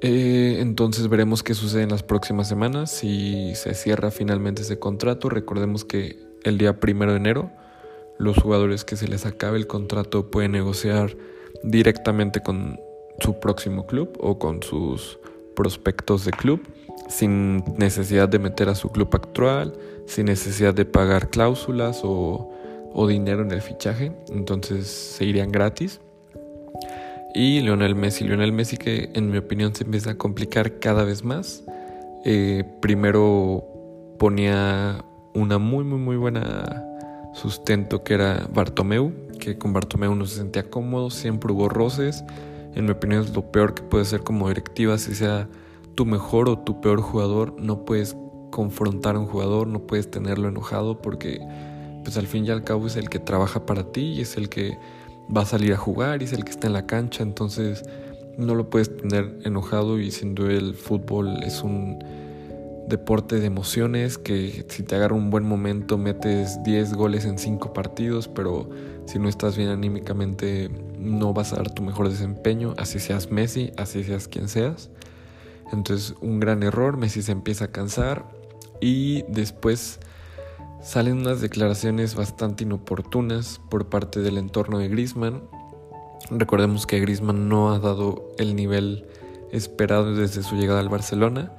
Eh, 0.00 0.58
entonces 0.60 1.08
veremos 1.08 1.42
qué 1.42 1.54
sucede 1.54 1.82
en 1.82 1.90
las 1.90 2.02
próximas 2.02 2.48
semanas, 2.48 2.90
si 2.90 3.54
se 3.54 3.74
cierra 3.74 4.10
finalmente 4.10 4.62
ese 4.62 4.78
contrato. 4.78 5.28
Recordemos 5.28 5.84
que 5.84 6.18
el 6.44 6.58
día 6.58 6.78
primero 6.80 7.12
de 7.12 7.18
enero 7.18 7.50
los 8.18 8.36
jugadores 8.36 8.84
que 8.84 8.96
se 8.96 9.08
les 9.08 9.26
acabe 9.26 9.58
el 9.58 9.66
contrato 9.66 10.30
pueden 10.30 10.52
negociar 10.52 11.16
directamente 11.62 12.40
con 12.40 12.78
su 13.20 13.40
próximo 13.40 13.86
club 13.86 14.16
o 14.20 14.38
con 14.38 14.62
sus 14.62 15.18
prospectos 15.54 16.24
de 16.24 16.32
club 16.32 16.60
sin 17.08 17.64
necesidad 17.76 18.28
de 18.28 18.38
meter 18.38 18.68
a 18.68 18.74
su 18.74 18.90
club 18.90 19.08
actual, 19.12 19.72
sin 20.06 20.26
necesidad 20.26 20.74
de 20.74 20.84
pagar 20.84 21.30
cláusulas 21.30 22.00
o, 22.04 22.54
dinero 23.08 23.42
en 23.42 23.52
el 23.52 23.62
fichaje, 23.62 24.12
entonces 24.28 24.88
se 24.88 25.24
irían 25.24 25.52
gratis. 25.52 26.00
Y 27.38 27.60
Lionel 27.60 27.94
Messi, 27.94 28.24
Lionel 28.24 28.52
Messi 28.52 28.76
que 28.76 29.10
en 29.14 29.30
mi 29.30 29.38
opinión 29.38 29.72
se 29.72 29.84
empieza 29.84 30.10
a 30.10 30.14
complicar 30.16 30.80
cada 30.80 31.04
vez 31.04 31.22
más. 31.22 31.62
Eh, 32.24 32.64
primero 32.80 33.64
ponía 34.18 35.04
una 35.34 35.58
muy, 35.58 35.84
muy, 35.84 36.00
muy 36.00 36.16
buena 36.16 36.84
sustento 37.34 38.02
que 38.02 38.14
era 38.14 38.48
Bartomeu, 38.52 39.12
que 39.38 39.56
con 39.56 39.72
Bartomeu 39.72 40.16
no 40.16 40.26
se 40.26 40.34
sentía 40.34 40.68
cómodo, 40.68 41.10
siempre 41.10 41.52
hubo 41.52 41.68
roces. 41.68 42.24
En 42.74 42.86
mi 42.86 42.90
opinión 42.90 43.22
es 43.22 43.32
lo 43.32 43.52
peor 43.52 43.72
que 43.72 43.84
puede 43.84 44.04
ser 44.04 44.24
como 44.24 44.48
directiva, 44.48 44.98
si 44.98 45.14
sea 45.14 45.48
tu 45.94 46.06
mejor 46.06 46.48
o 46.48 46.58
tu 46.58 46.80
peor 46.80 47.00
jugador, 47.00 47.54
no 47.56 47.84
puedes 47.84 48.16
confrontar 48.50 49.14
a 49.14 49.20
un 49.20 49.26
jugador, 49.26 49.68
no 49.68 49.86
puedes 49.86 50.10
tenerlo 50.10 50.48
enojado 50.48 51.00
porque 51.00 51.38
pues 52.02 52.16
al 52.16 52.26
fin 52.26 52.46
y 52.46 52.50
al 52.50 52.64
cabo 52.64 52.88
es 52.88 52.96
el 52.96 53.08
que 53.08 53.20
trabaja 53.20 53.64
para 53.64 53.92
ti 53.92 54.14
y 54.14 54.22
es 54.22 54.36
el 54.36 54.48
que 54.48 54.76
va 55.34 55.42
a 55.42 55.46
salir 55.46 55.72
a 55.72 55.76
jugar 55.76 56.22
y 56.22 56.24
es 56.24 56.32
el 56.32 56.44
que 56.44 56.50
está 56.50 56.66
en 56.66 56.72
la 56.72 56.86
cancha, 56.86 57.22
entonces 57.22 57.82
no 58.36 58.54
lo 58.54 58.70
puedes 58.70 58.96
tener 58.96 59.38
enojado 59.44 59.98
y 59.98 60.10
duda 60.10 60.52
el 60.52 60.74
fútbol 60.74 61.42
es 61.42 61.62
un 61.62 61.98
deporte 62.88 63.38
de 63.38 63.46
emociones 63.46 64.16
que 64.16 64.64
si 64.68 64.82
te 64.82 64.94
agarra 64.94 65.14
un 65.14 65.28
buen 65.28 65.44
momento 65.44 65.98
metes 65.98 66.62
10 66.62 66.94
goles 66.94 67.26
en 67.26 67.38
5 67.38 67.74
partidos, 67.74 68.28
pero 68.28 68.70
si 69.06 69.18
no 69.18 69.28
estás 69.28 69.56
bien 69.56 69.68
anímicamente 69.68 70.70
no 70.98 71.34
vas 71.34 71.52
a 71.52 71.56
dar 71.56 71.70
tu 71.70 71.82
mejor 71.82 72.08
desempeño, 72.08 72.74
así 72.78 72.98
seas 72.98 73.30
Messi, 73.30 73.72
así 73.76 74.04
seas 74.04 74.28
quien 74.28 74.48
seas. 74.48 74.88
Entonces 75.72 76.14
un 76.22 76.40
gran 76.40 76.62
error, 76.62 76.96
Messi 76.96 77.20
se 77.20 77.32
empieza 77.32 77.66
a 77.66 77.68
cansar 77.68 78.24
y 78.80 79.22
después 79.28 80.00
salen 80.82 81.18
unas 81.18 81.40
declaraciones 81.40 82.14
bastante 82.14 82.64
inoportunas 82.64 83.60
por 83.70 83.88
parte 83.88 84.20
del 84.20 84.38
entorno 84.38 84.78
de 84.78 84.88
Griezmann. 84.88 85.42
Recordemos 86.30 86.86
que 86.86 87.00
Griezmann 87.00 87.48
no 87.48 87.72
ha 87.72 87.78
dado 87.78 88.28
el 88.38 88.56
nivel 88.56 89.06
esperado 89.52 90.14
desde 90.14 90.42
su 90.42 90.56
llegada 90.56 90.80
al 90.80 90.88
Barcelona 90.88 91.52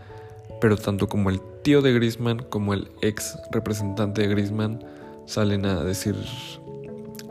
pero 0.59 0.77
tanto 0.77 1.07
como 1.07 1.29
el 1.29 1.41
tío 1.63 1.81
de 1.81 1.93
Griezmann 1.93 2.45
como 2.49 2.73
el 2.73 2.91
ex 3.01 3.37
representante 3.51 4.21
de 4.21 4.27
Griezmann 4.27 4.83
salen 5.25 5.65
a 5.65 5.83
decir 5.83 6.15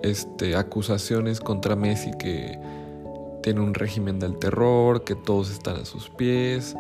este, 0.03 0.57
acusaciones 0.57 1.41
contra 1.41 1.77
Messi 1.77 2.11
que 2.19 2.59
tiene 3.43 3.61
un 3.61 3.75
régimen 3.75 4.19
del 4.19 4.39
terror, 4.39 5.05
que 5.05 5.15
todos 5.15 5.51
están 5.51 5.77
a 5.77 5.85
sus 5.85 6.09
pies. 6.11 6.75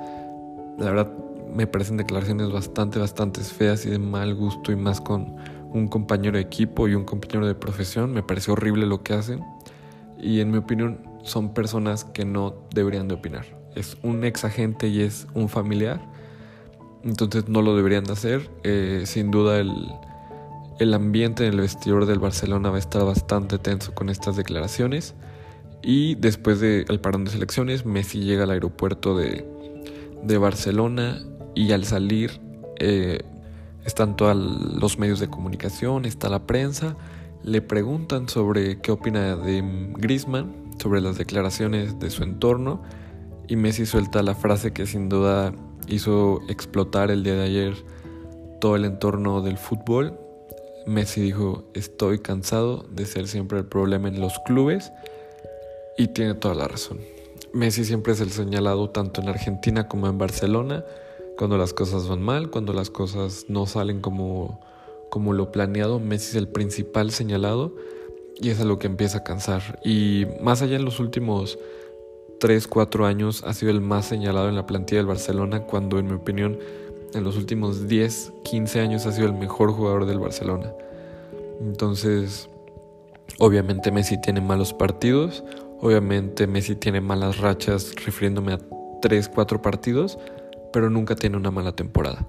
La 0.78 0.90
verdad 0.90 1.12
me 1.54 1.66
parecen 1.66 1.96
declaraciones 1.96 2.50
bastante, 2.52 2.98
bastante 2.98 3.40
feas 3.40 3.86
y 3.86 3.90
de 3.90 3.98
mal 3.98 4.34
gusto 4.34 4.72
y 4.72 4.76
más 4.76 5.00
con 5.00 5.36
un 5.72 5.88
compañero 5.88 6.36
de 6.36 6.42
equipo 6.42 6.88
y 6.88 6.94
un 6.94 7.04
compañero 7.04 7.46
de 7.46 7.54
profesión. 7.54 8.12
Me 8.12 8.22
parece 8.22 8.50
horrible 8.50 8.86
lo 8.86 9.02
que 9.02 9.14
hacen 9.14 9.44
y 10.18 10.40
en 10.40 10.50
mi 10.50 10.58
opinión 10.58 11.00
son 11.22 11.54
personas 11.54 12.04
que 12.04 12.24
no 12.24 12.54
deberían 12.74 13.08
de 13.08 13.14
opinar. 13.14 13.46
Es 13.74 13.96
un 14.02 14.24
ex 14.24 14.44
agente 14.44 14.88
y 14.88 15.02
es 15.02 15.26
un 15.34 15.48
familiar 15.48 16.00
entonces 17.04 17.48
no 17.48 17.62
lo 17.62 17.76
deberían 17.76 18.04
de 18.04 18.12
hacer. 18.12 18.50
Eh, 18.64 19.02
sin 19.06 19.30
duda 19.30 19.58
el, 19.58 20.94
ambiente 20.94 21.46
en 21.46 21.54
el 21.54 21.60
vestidor 21.60 22.06
del 22.06 22.18
Barcelona 22.18 22.70
va 22.70 22.76
a 22.76 22.80
estar 22.80 23.04
bastante 23.04 23.58
tenso 23.58 23.94
con 23.94 24.08
estas 24.08 24.36
declaraciones. 24.36 25.14
Y 25.82 26.16
después 26.16 26.60
del 26.60 27.00
parón 27.00 27.24
de 27.24 27.30
selecciones, 27.30 27.86
Messi 27.86 28.20
llega 28.20 28.44
al 28.44 28.50
aeropuerto 28.50 29.16
de, 29.16 29.46
Barcelona 30.38 31.22
y 31.54 31.72
al 31.72 31.84
salir 31.84 32.40
eh, 32.78 33.22
están 33.84 34.16
todos 34.16 34.36
los 34.36 34.98
medios 34.98 35.20
de 35.20 35.28
comunicación, 35.28 36.04
está 36.04 36.28
la 36.28 36.46
prensa, 36.46 36.96
le 37.42 37.62
preguntan 37.62 38.28
sobre 38.28 38.80
qué 38.80 38.92
opina 38.92 39.36
de 39.36 39.62
Griezmann, 39.96 40.72
sobre 40.78 41.00
las 41.00 41.18
declaraciones 41.18 41.98
de 41.98 42.10
su 42.10 42.22
entorno 42.22 42.82
y 43.48 43.56
Messi 43.56 43.86
suelta 43.86 44.22
la 44.22 44.34
frase 44.34 44.72
que 44.72 44.86
sin 44.86 45.08
duda 45.08 45.54
hizo 45.88 46.40
explotar 46.48 47.10
el 47.10 47.24
día 47.24 47.34
de 47.34 47.44
ayer 47.44 47.74
todo 48.60 48.76
el 48.76 48.84
entorno 48.84 49.40
del 49.40 49.56
fútbol. 49.56 50.18
Messi 50.86 51.22
dijo, 51.22 51.64
estoy 51.74 52.18
cansado 52.18 52.84
de 52.90 53.06
ser 53.06 53.26
siempre 53.26 53.58
el 53.58 53.64
problema 53.64 54.08
en 54.08 54.20
los 54.20 54.38
clubes 54.40 54.92
y 55.96 56.08
tiene 56.08 56.34
toda 56.34 56.54
la 56.54 56.68
razón. 56.68 56.98
Messi 57.54 57.84
siempre 57.86 58.12
es 58.12 58.20
el 58.20 58.30
señalado 58.30 58.90
tanto 58.90 59.22
en 59.22 59.28
Argentina 59.28 59.88
como 59.88 60.08
en 60.08 60.18
Barcelona, 60.18 60.84
cuando 61.38 61.56
las 61.56 61.72
cosas 61.72 62.08
van 62.08 62.20
mal, 62.20 62.50
cuando 62.50 62.72
las 62.72 62.90
cosas 62.90 63.46
no 63.48 63.66
salen 63.66 64.00
como, 64.00 64.60
como 65.08 65.32
lo 65.32 65.52
planeado, 65.52 66.00
Messi 66.00 66.30
es 66.30 66.34
el 66.34 66.48
principal 66.48 67.12
señalado 67.12 67.76
y 68.40 68.50
es 68.50 68.60
a 68.60 68.64
lo 68.64 68.80
que 68.80 68.88
empieza 68.88 69.18
a 69.18 69.24
cansar. 69.24 69.78
Y 69.84 70.26
más 70.42 70.62
allá 70.62 70.74
en 70.74 70.84
los 70.84 70.98
últimos 70.98 71.56
3, 72.40 72.66
4 72.66 73.06
años 73.06 73.44
ha 73.44 73.54
sido 73.54 73.70
el 73.70 73.80
más 73.80 74.06
señalado 74.06 74.48
en 74.48 74.56
la 74.56 74.66
plantilla 74.66 74.98
del 74.98 75.06
Barcelona, 75.06 75.62
cuando 75.62 76.00
en 76.00 76.08
mi 76.08 76.14
opinión 76.14 76.58
en 77.14 77.22
los 77.22 77.36
últimos 77.36 77.86
10, 77.86 78.32
15 78.42 78.80
años 78.80 79.06
ha 79.06 79.12
sido 79.12 79.28
el 79.28 79.34
mejor 79.34 79.72
jugador 79.72 80.06
del 80.06 80.18
Barcelona. 80.18 80.72
Entonces, 81.60 82.48
obviamente 83.38 83.92
Messi 83.92 84.20
tiene 84.20 84.40
malos 84.40 84.72
partidos, 84.74 85.44
obviamente 85.80 86.48
Messi 86.48 86.74
tiene 86.74 87.00
malas 87.00 87.38
rachas, 87.38 87.94
refiriéndome 88.04 88.54
a 88.54 88.58
3, 89.00 89.28
4 89.28 89.62
partidos, 89.62 90.18
pero 90.78 90.90
nunca 90.90 91.16
tiene 91.16 91.36
una 91.36 91.50
mala 91.50 91.72
temporada. 91.72 92.24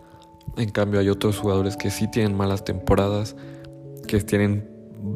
En 0.58 0.72
cambio 0.72 1.00
hay 1.00 1.08
otros 1.10 1.38
jugadores 1.38 1.78
que 1.78 1.92
sí 1.92 2.10
tienen 2.10 2.36
malas 2.36 2.66
temporadas, 2.66 3.36
que 4.08 4.20
tienen 4.22 4.68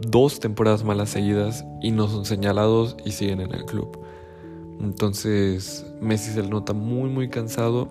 dos 0.07 0.39
temporadas 0.39 0.83
malas 0.83 1.09
seguidas 1.09 1.65
y 1.81 1.89
no 1.89 2.07
son 2.07 2.25
señalados 2.25 2.95
y 3.03 3.09
siguen 3.09 3.41
en 3.41 3.51
el 3.51 3.65
club. 3.65 3.99
Entonces 4.79 5.83
Messi 5.99 6.29
se 6.29 6.43
nota 6.43 6.73
muy 6.73 7.09
muy 7.09 7.27
cansado 7.27 7.87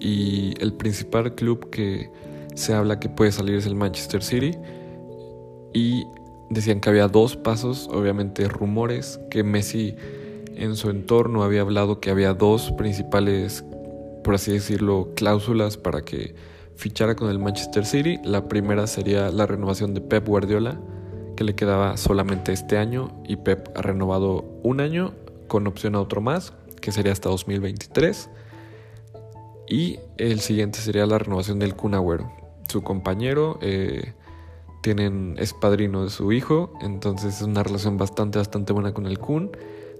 y 0.00 0.54
el 0.62 0.72
principal 0.72 1.34
club 1.34 1.68
que 1.68 2.10
se 2.54 2.72
habla 2.72 2.98
que 2.98 3.10
puede 3.10 3.32
salir 3.32 3.56
es 3.56 3.66
el 3.66 3.74
Manchester 3.74 4.22
City 4.22 4.52
y 5.74 6.06
decían 6.48 6.80
que 6.80 6.88
había 6.88 7.06
dos 7.06 7.36
pasos, 7.36 7.86
obviamente 7.92 8.48
rumores, 8.48 9.20
que 9.30 9.42
Messi 9.42 9.94
en 10.54 10.74
su 10.74 10.88
entorno 10.88 11.42
había 11.42 11.60
hablado 11.60 12.00
que 12.00 12.08
había 12.08 12.32
dos 12.32 12.72
principales, 12.78 13.62
por 14.26 14.34
así 14.34 14.50
decirlo, 14.50 15.10
cláusulas 15.14 15.76
para 15.76 16.02
que 16.02 16.34
fichara 16.74 17.14
con 17.14 17.30
el 17.30 17.38
Manchester 17.38 17.86
City. 17.86 18.18
La 18.24 18.48
primera 18.48 18.88
sería 18.88 19.30
la 19.30 19.46
renovación 19.46 19.94
de 19.94 20.00
Pep 20.00 20.26
Guardiola, 20.26 20.80
que 21.36 21.44
le 21.44 21.54
quedaba 21.54 21.96
solamente 21.96 22.52
este 22.52 22.76
año 22.76 23.22
y 23.28 23.36
Pep 23.36 23.68
ha 23.76 23.82
renovado 23.82 24.44
un 24.64 24.80
año 24.80 25.14
con 25.46 25.68
opción 25.68 25.94
a 25.94 26.00
otro 26.00 26.20
más, 26.20 26.54
que 26.80 26.90
sería 26.90 27.12
hasta 27.12 27.28
2023. 27.28 28.28
Y 29.68 30.00
el 30.18 30.40
siguiente 30.40 30.80
sería 30.80 31.06
la 31.06 31.18
renovación 31.18 31.60
del 31.60 31.76
Kun 31.76 31.94
Agüero. 31.94 32.28
Su 32.68 32.82
compañero 32.82 33.60
eh, 33.62 34.14
tienen, 34.80 35.36
es 35.38 35.52
padrino 35.52 36.02
de 36.02 36.10
su 36.10 36.32
hijo, 36.32 36.72
entonces 36.82 37.36
es 37.36 37.42
una 37.42 37.62
relación 37.62 37.96
bastante, 37.96 38.38
bastante 38.38 38.72
buena 38.72 38.92
con 38.92 39.06
el 39.06 39.20
Kun. 39.20 39.52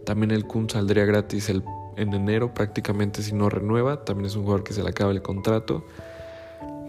También 0.05 0.33
el 0.33 0.49
Kun 0.49 0.69
saldría 0.69 1.05
gratis 1.05 1.49
el, 1.49 1.63
en 1.97 2.15
enero 2.15 2.55
prácticamente 2.55 3.23
si 3.23 3.33
no 3.33 3.49
renueva. 3.49 4.05
También 4.05 4.27
es 4.27 4.37
un 4.37 4.43
jugador 4.43 4.65
que 4.65 4.73
se 4.73 4.83
le 4.83 4.91
acaba 4.91 5.13
el 5.13 5.23
contrato. 5.23 5.85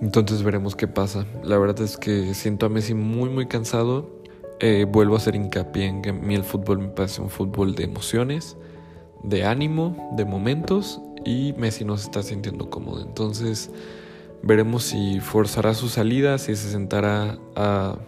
Entonces 0.01 0.43
veremos 0.43 0.75
qué 0.75 0.87
pasa. 0.87 1.25
La 1.43 1.57
verdad 1.57 1.81
es 1.81 1.97
que 1.97 2.33
siento 2.33 2.65
a 2.65 2.69
Messi 2.69 2.93
muy 2.93 3.29
muy 3.29 3.47
cansado 3.47 4.17
eh, 4.59 4.87
vuelvo 4.89 5.13
a 5.13 5.17
hacer 5.17 5.35
hincapié 5.35 5.85
en 5.85 6.01
que 6.01 6.09
a 6.09 6.13
mí 6.13 6.33
el 6.33 6.43
fútbol 6.43 6.79
me 6.79 6.87
parece 6.87 7.21
un 7.21 7.29
fútbol 7.29 7.75
de 7.75 7.83
emociones, 7.83 8.57
de 9.23 9.45
ánimo, 9.45 10.11
de 10.17 10.25
momentos 10.25 10.99
y 11.23 11.53
Messi 11.57 11.85
no 11.85 11.95
se 11.95 12.05
está 12.05 12.23
sintiendo 12.23 12.69
cómodo. 12.69 13.05
Entonces 13.05 13.69
veremos 14.41 14.83
si 14.83 15.19
forzará 15.19 15.75
su 15.75 15.89
salida, 15.89 16.39
si 16.39 16.55
se 16.55 16.71
sentará 16.71 17.37
a 17.55 17.99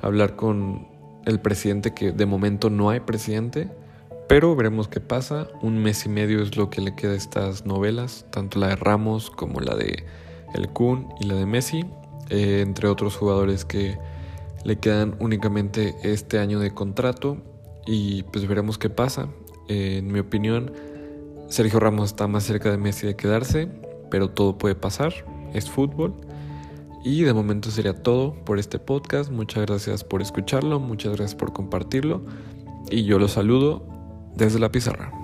hablar 0.00 0.36
con 0.36 0.86
el 1.26 1.40
presidente, 1.40 1.92
que 1.92 2.12
de 2.12 2.26
momento 2.26 2.70
no 2.70 2.90
hay 2.90 3.00
presidente, 3.00 3.68
pero 4.28 4.54
veremos 4.56 4.88
qué 4.88 5.00
pasa. 5.00 5.48
Un 5.62 5.82
mes 5.82 6.06
y 6.06 6.08
medio 6.08 6.42
es 6.42 6.56
lo 6.56 6.70
que 6.70 6.80
le 6.80 6.94
queda 6.94 7.12
a 7.12 7.16
estas 7.16 7.66
novelas, 7.66 8.26
tanto 8.30 8.58
la 8.58 8.68
de 8.68 8.76
Ramos 8.76 9.30
como 9.30 9.60
la 9.60 9.74
de 9.74 10.04
El 10.54 10.68
Kun 10.70 11.08
y 11.20 11.24
la 11.24 11.34
de 11.34 11.46
Messi, 11.46 11.84
eh, 12.30 12.60
entre 12.62 12.88
otros 12.88 13.16
jugadores 13.16 13.64
que 13.64 13.98
le 14.64 14.76
quedan 14.78 15.16
únicamente 15.20 15.94
este 16.02 16.38
año 16.38 16.58
de 16.58 16.72
contrato 16.72 17.36
y 17.86 18.22
pues 18.24 18.46
veremos 18.46 18.78
qué 18.78 18.90
pasa. 18.90 19.28
en 19.68 20.12
mi 20.12 20.18
opinión, 20.18 20.72
Sergio 21.48 21.80
Ramos 21.80 22.10
está 22.10 22.26
más 22.26 22.44
cerca 22.44 22.70
de 22.70 22.78
Messi 22.78 23.06
de 23.06 23.16
quedarse, 23.16 23.68
pero 24.10 24.30
todo 24.30 24.58
puede 24.58 24.74
pasar, 24.74 25.12
es 25.54 25.70
fútbol. 25.70 26.14
Y 27.04 27.22
de 27.22 27.34
momento 27.34 27.70
sería 27.70 28.02
todo 28.02 28.34
por 28.44 28.58
este 28.58 28.78
podcast. 28.78 29.30
Muchas 29.30 29.66
gracias 29.66 30.02
por 30.02 30.22
escucharlo, 30.22 30.80
muchas 30.80 31.16
gracias 31.16 31.34
por 31.34 31.52
compartirlo 31.52 32.22
y 32.90 33.04
yo 33.04 33.18
lo 33.18 33.28
saludo 33.28 33.93
desde 34.36 34.58
la 34.58 34.70
pizarra. 34.70 35.23